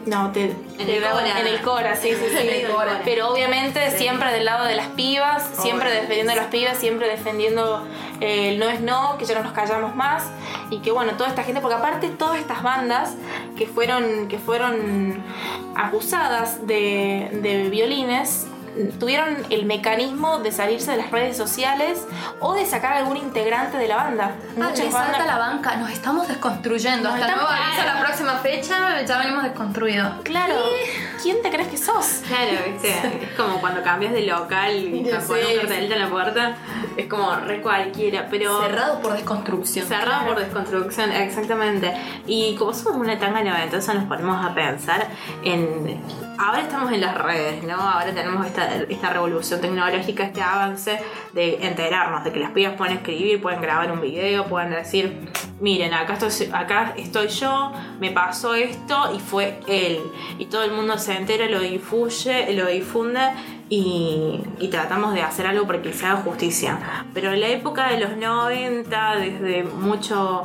[0.06, 1.40] no, te, En el cora.
[1.40, 2.36] en el cora, sí, sí, sí.
[2.36, 3.00] En el cora.
[3.04, 7.84] Pero obviamente siempre del lado de las pibas, siempre defendiendo a las pibas, siempre defendiendo
[8.20, 10.30] eh, el no es no, que ya no nos callamos más.
[10.70, 13.14] Y que bueno, toda esta gente, porque aparte todas estas bandas
[13.58, 15.24] que fueron, que fueron
[15.74, 18.46] acusadas de, de violines,
[18.98, 22.06] tuvieron el mecanismo de salirse de las redes sociales
[22.40, 24.32] o de sacar a algún integrante de la banda.
[24.34, 27.08] Ah, Muchas le salta la banca, nos estamos desconstruyendo.
[27.08, 30.12] Nos Hasta estamos- nuevo aviso, la próxima fecha ya venimos desconstruidos.
[30.24, 30.54] Claro,
[31.22, 32.22] ¿quién te crees que sos?
[32.26, 32.90] Claro, ¿viste?
[33.24, 35.32] es como cuando cambias de local y te sé.
[35.32, 36.56] un cartelito en la puerta,
[36.96, 39.86] es como re cualquiera, pero Cerrado por desconstrucción.
[39.86, 41.92] cerrado por desconstrucción, exactamente.
[42.26, 45.06] Y como somos una tanga noventosa, nos ponemos a pensar
[45.42, 46.25] en.
[46.38, 47.76] Ahora estamos en las redes, ¿no?
[47.76, 50.98] Ahora tenemos esta, esta revolución tecnológica, este avance
[51.32, 55.30] de enterarnos de que las pibas pueden escribir, pueden grabar un video, pueden decir,
[55.60, 60.00] miren, acá estoy, acá estoy yo, me pasó esto y fue él.
[60.38, 63.20] Y todo el mundo se entera, lo difuye, lo difunde
[63.68, 66.78] y, y tratamos de hacer algo para que se haga justicia.
[67.14, 70.44] Pero en la época de los 90, desde mucho,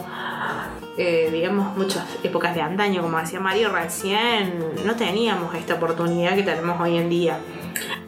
[0.98, 6.44] eh, digamos, muchas épocas de antaño, como decía Mario recién, no teníamos esta oportunidad que
[6.44, 7.40] tenemos hoy en día.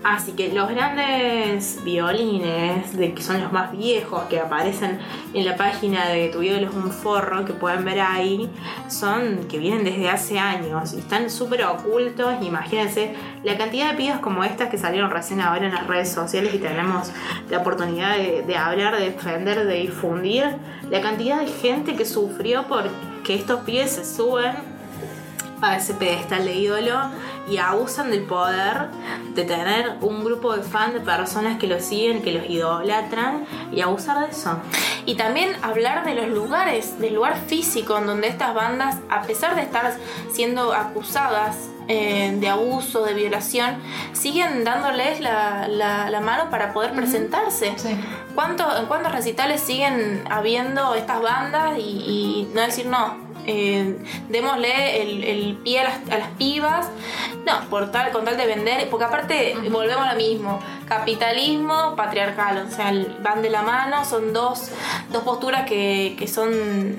[0.03, 4.99] Así que los grandes violines, de que son los más viejos, que aparecen
[5.33, 8.49] en la página de Tu ídolo es un forro, que pueden ver ahí,
[8.89, 12.33] son que vienen desde hace años y están súper ocultos.
[12.41, 16.53] Imagínense la cantidad de pibas como estas que salieron recién ahora en las redes sociales
[16.53, 17.11] y tenemos
[17.49, 20.45] la oportunidad de, hablar, de defender, de difundir.
[20.89, 24.72] La cantidad de gente que sufrió porque estos pibes se suben
[25.63, 26.99] a ese pedestal de ídolo
[27.49, 28.87] y abusan del poder
[29.33, 33.81] de tener un grupo de fans de personas que los siguen, que los idolatran y
[33.81, 34.57] abusar de eso.
[35.05, 39.55] Y también hablar de los lugares, del lugar físico en donde estas bandas, a pesar
[39.55, 39.93] de estar
[40.31, 43.75] siendo acusadas eh, de abuso, de violación,
[44.13, 47.73] siguen dándoles la, la- la mano para poder presentarse.
[47.75, 47.89] Sí.
[48.35, 53.32] ¿Cuánto- ¿En cuántos recitales siguen habiendo estas bandas y, y no decir no?
[53.47, 53.97] Eh,
[54.29, 56.87] démosle el, el pie a las, a las pibas,
[57.45, 62.65] no, por tal, con tal de vender, porque aparte volvemos a lo mismo, capitalismo, patriarcal,
[62.67, 64.71] o sea, el- van de la mano, son dos,
[65.11, 66.97] dos posturas que, que son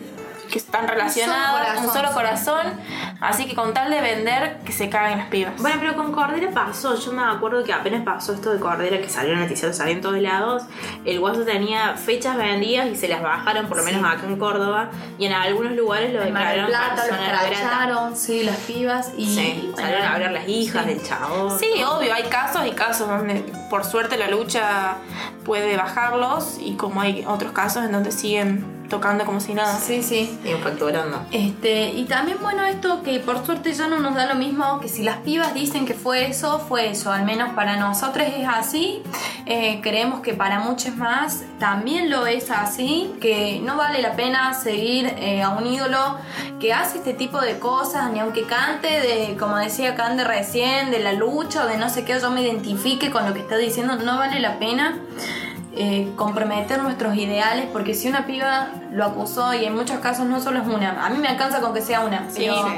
[0.54, 2.80] que están relacionadas, un solo, corazón, corazón,
[3.20, 5.60] así que con tal de vender, que se caguen las pibas.
[5.60, 9.08] Bueno, pero con Cordera pasó, yo me acuerdo que apenas pasó esto de Cordera, que
[9.08, 10.62] salió en noticiero, salió en todos lados,
[11.04, 14.90] el guaso tenía fechas vendidas y se las bajaron, por lo menos acá en Córdoba,
[15.18, 19.34] y en algunos lugares lo declararon Plata, cracharon, sí, las pibas y.
[19.34, 20.88] Sí, bueno, salieron a hablar las hijas sí.
[20.88, 21.58] del chabón.
[21.58, 24.98] Sí, obvio, hay casos y casos donde por suerte la lucha
[25.44, 29.78] puede bajarlos y como hay otros casos en donde siguen tocando como si nada.
[29.78, 30.38] Sí, sí.
[30.44, 31.24] Y facturando.
[31.30, 34.88] Este, y también, bueno, esto que por suerte ya no nos da lo mismo, que
[34.88, 37.12] si las pibas dicen que fue eso, fue eso.
[37.12, 39.02] Al menos para nosotros es así.
[39.46, 44.54] Eh, creemos que para muchos más también lo es así, que no vale la pena
[44.54, 46.16] seguir eh, a un ídolo
[46.60, 50.98] que hace este tipo de cosas, ni aunque cante de, como decía Cande recién, de
[51.00, 53.96] la lucha o de no sé qué, yo me identifique con lo que está diciendo,
[53.96, 54.98] no vale la pena.
[55.76, 60.40] Eh, comprometer nuestros ideales porque si una piba lo acusó y en muchos casos no
[60.40, 62.74] solo es una a mí me alcanza con que sea una Sí, pero sí.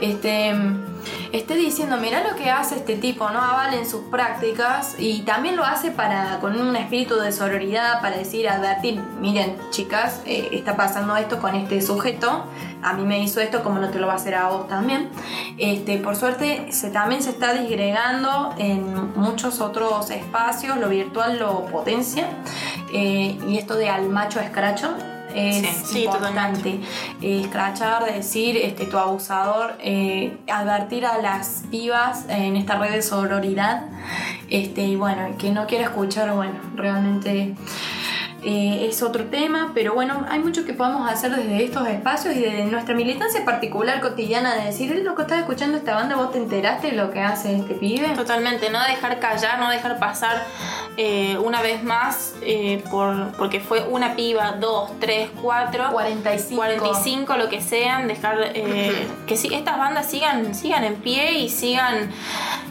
[0.00, 0.54] este
[1.32, 5.64] esté diciendo mira lo que hace este tipo no avalen sus prácticas y también lo
[5.64, 11.16] hace para con un espíritu de sororidad para decir advertir miren chicas eh, está pasando
[11.16, 12.44] esto con este sujeto
[12.82, 15.08] a mí me hizo esto como no te lo va a hacer a vos también
[15.58, 21.66] este por suerte se también se está disgregando en muchos otros espacios lo virtual lo
[21.66, 22.28] potencia
[22.92, 24.94] eh, y esto de al macho escracho
[25.36, 26.80] es Sí, sí, importante
[27.20, 33.02] Eh, escrachar, decir este, tu abusador, eh, advertir a las pibas en esta red de
[33.02, 33.84] sororidad.
[34.48, 37.54] Este, y bueno, que no quiera escuchar, bueno, realmente
[38.42, 42.40] eh, es otro tema, pero bueno, hay mucho que podemos hacer desde estos espacios y
[42.40, 46.32] desde nuestra militancia particular cotidiana de decir, "Eh, lo que estás escuchando esta banda, vos
[46.32, 48.08] te enteraste de lo que hace este pibe.
[48.10, 50.44] Totalmente, no dejar callar, no dejar pasar
[50.98, 56.56] eh, una vez más eh, por, porque fue una piba, dos, tres, cuatro, 45.
[56.56, 62.10] 45, lo que sean, dejar que sí, estas bandas sigan, sigan en pie y sigan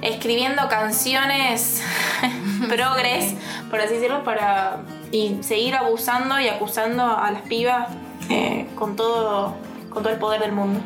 [0.01, 1.83] escribiendo canciones
[2.67, 3.33] progres,
[3.69, 4.77] por así decirlo, para
[5.15, 7.87] y seguir abusando y acusando a las pibas
[8.29, 9.55] eh, con todo
[9.89, 10.81] con todo el poder del mundo.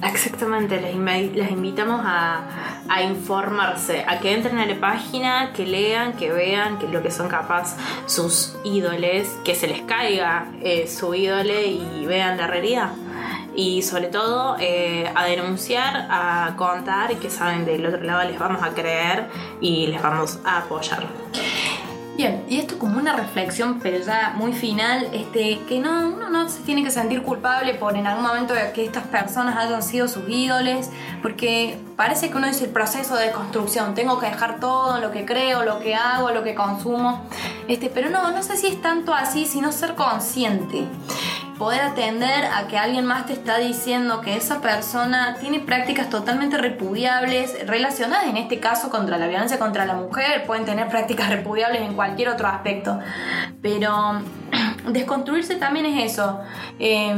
[0.00, 0.94] Exactamente, les,
[1.34, 2.42] les invitamos a,
[2.88, 7.10] a informarse, a que entren a la página, que lean, que vean que lo que
[7.10, 12.90] son capaz sus ídoles, que se les caiga eh, su ídole y vean la realidad.
[13.56, 18.38] Y sobre todo eh, a denunciar, a contar y que saben del otro lado les
[18.38, 19.28] vamos a creer
[19.60, 21.06] y les vamos a apoyar.
[22.16, 26.48] Bien, y esto como una reflexión, pero ya muy final, este, que no, uno no
[26.48, 30.28] se tiene que sentir culpable por en algún momento que estas personas hayan sido sus
[30.28, 30.90] ídoles,
[31.22, 35.24] porque parece que uno dice el proceso de construcción, tengo que dejar todo lo que
[35.24, 37.24] creo, lo que hago, lo que consumo,
[37.66, 40.84] este, pero no, no sé si es tanto así, sino ser consciente
[41.58, 46.58] poder atender a que alguien más te está diciendo que esa persona tiene prácticas totalmente
[46.58, 51.82] repudiables relacionadas en este caso contra la violencia contra la mujer, pueden tener prácticas repudiables
[51.82, 52.98] en cualquier otro aspecto,
[53.62, 54.20] pero
[54.88, 56.40] desconstruirse también es eso.
[56.78, 57.14] Eh,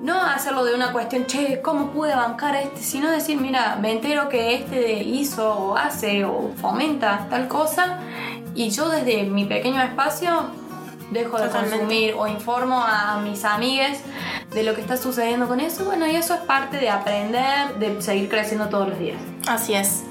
[0.00, 2.82] no hacerlo de una cuestión, che, ¿cómo pude bancar a este?
[2.82, 7.98] Sino decir, mira, me entero que este hizo o hace o fomenta tal cosa
[8.54, 10.50] y yo desde mi pequeño espacio
[11.12, 11.78] dejo de Totalmente.
[11.78, 14.00] consumir o informo a mis amigues
[14.50, 15.84] de lo que está sucediendo con eso.
[15.84, 19.18] Bueno, y eso es parte de aprender, de seguir creciendo todos los días.
[19.46, 20.04] Así es.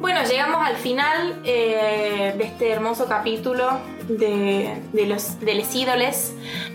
[0.00, 3.78] Bueno, llegamos al final eh, de este hermoso capítulo
[4.08, 6.34] de, los, de ídoles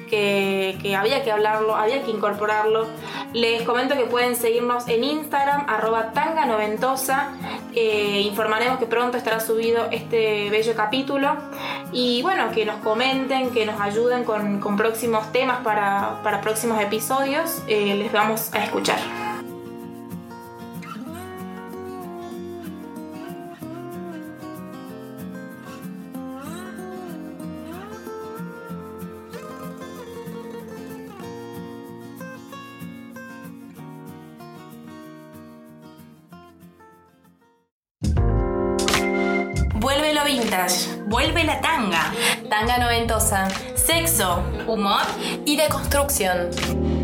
[0.10, 2.88] que, había que hablarlo, había que incorporarlo.
[3.34, 7.30] Les comento que pueden seguirnos en Instagram, arroba tanganoventosa.
[7.74, 11.36] Eh, informaremos que pronto estará subido este bello capítulo.
[11.92, 16.80] Y bueno, que nos comenten, que nos ayuden con, con próximos temas para, para próximos
[16.82, 17.64] episodios.
[17.68, 19.33] Eh, les vamos a escuchar.
[41.08, 42.14] Vuelve la tanga.
[42.48, 43.48] Tanga noventosa.
[43.74, 44.44] Sexo.
[44.68, 45.02] Humor.
[45.46, 47.03] Y de construcción.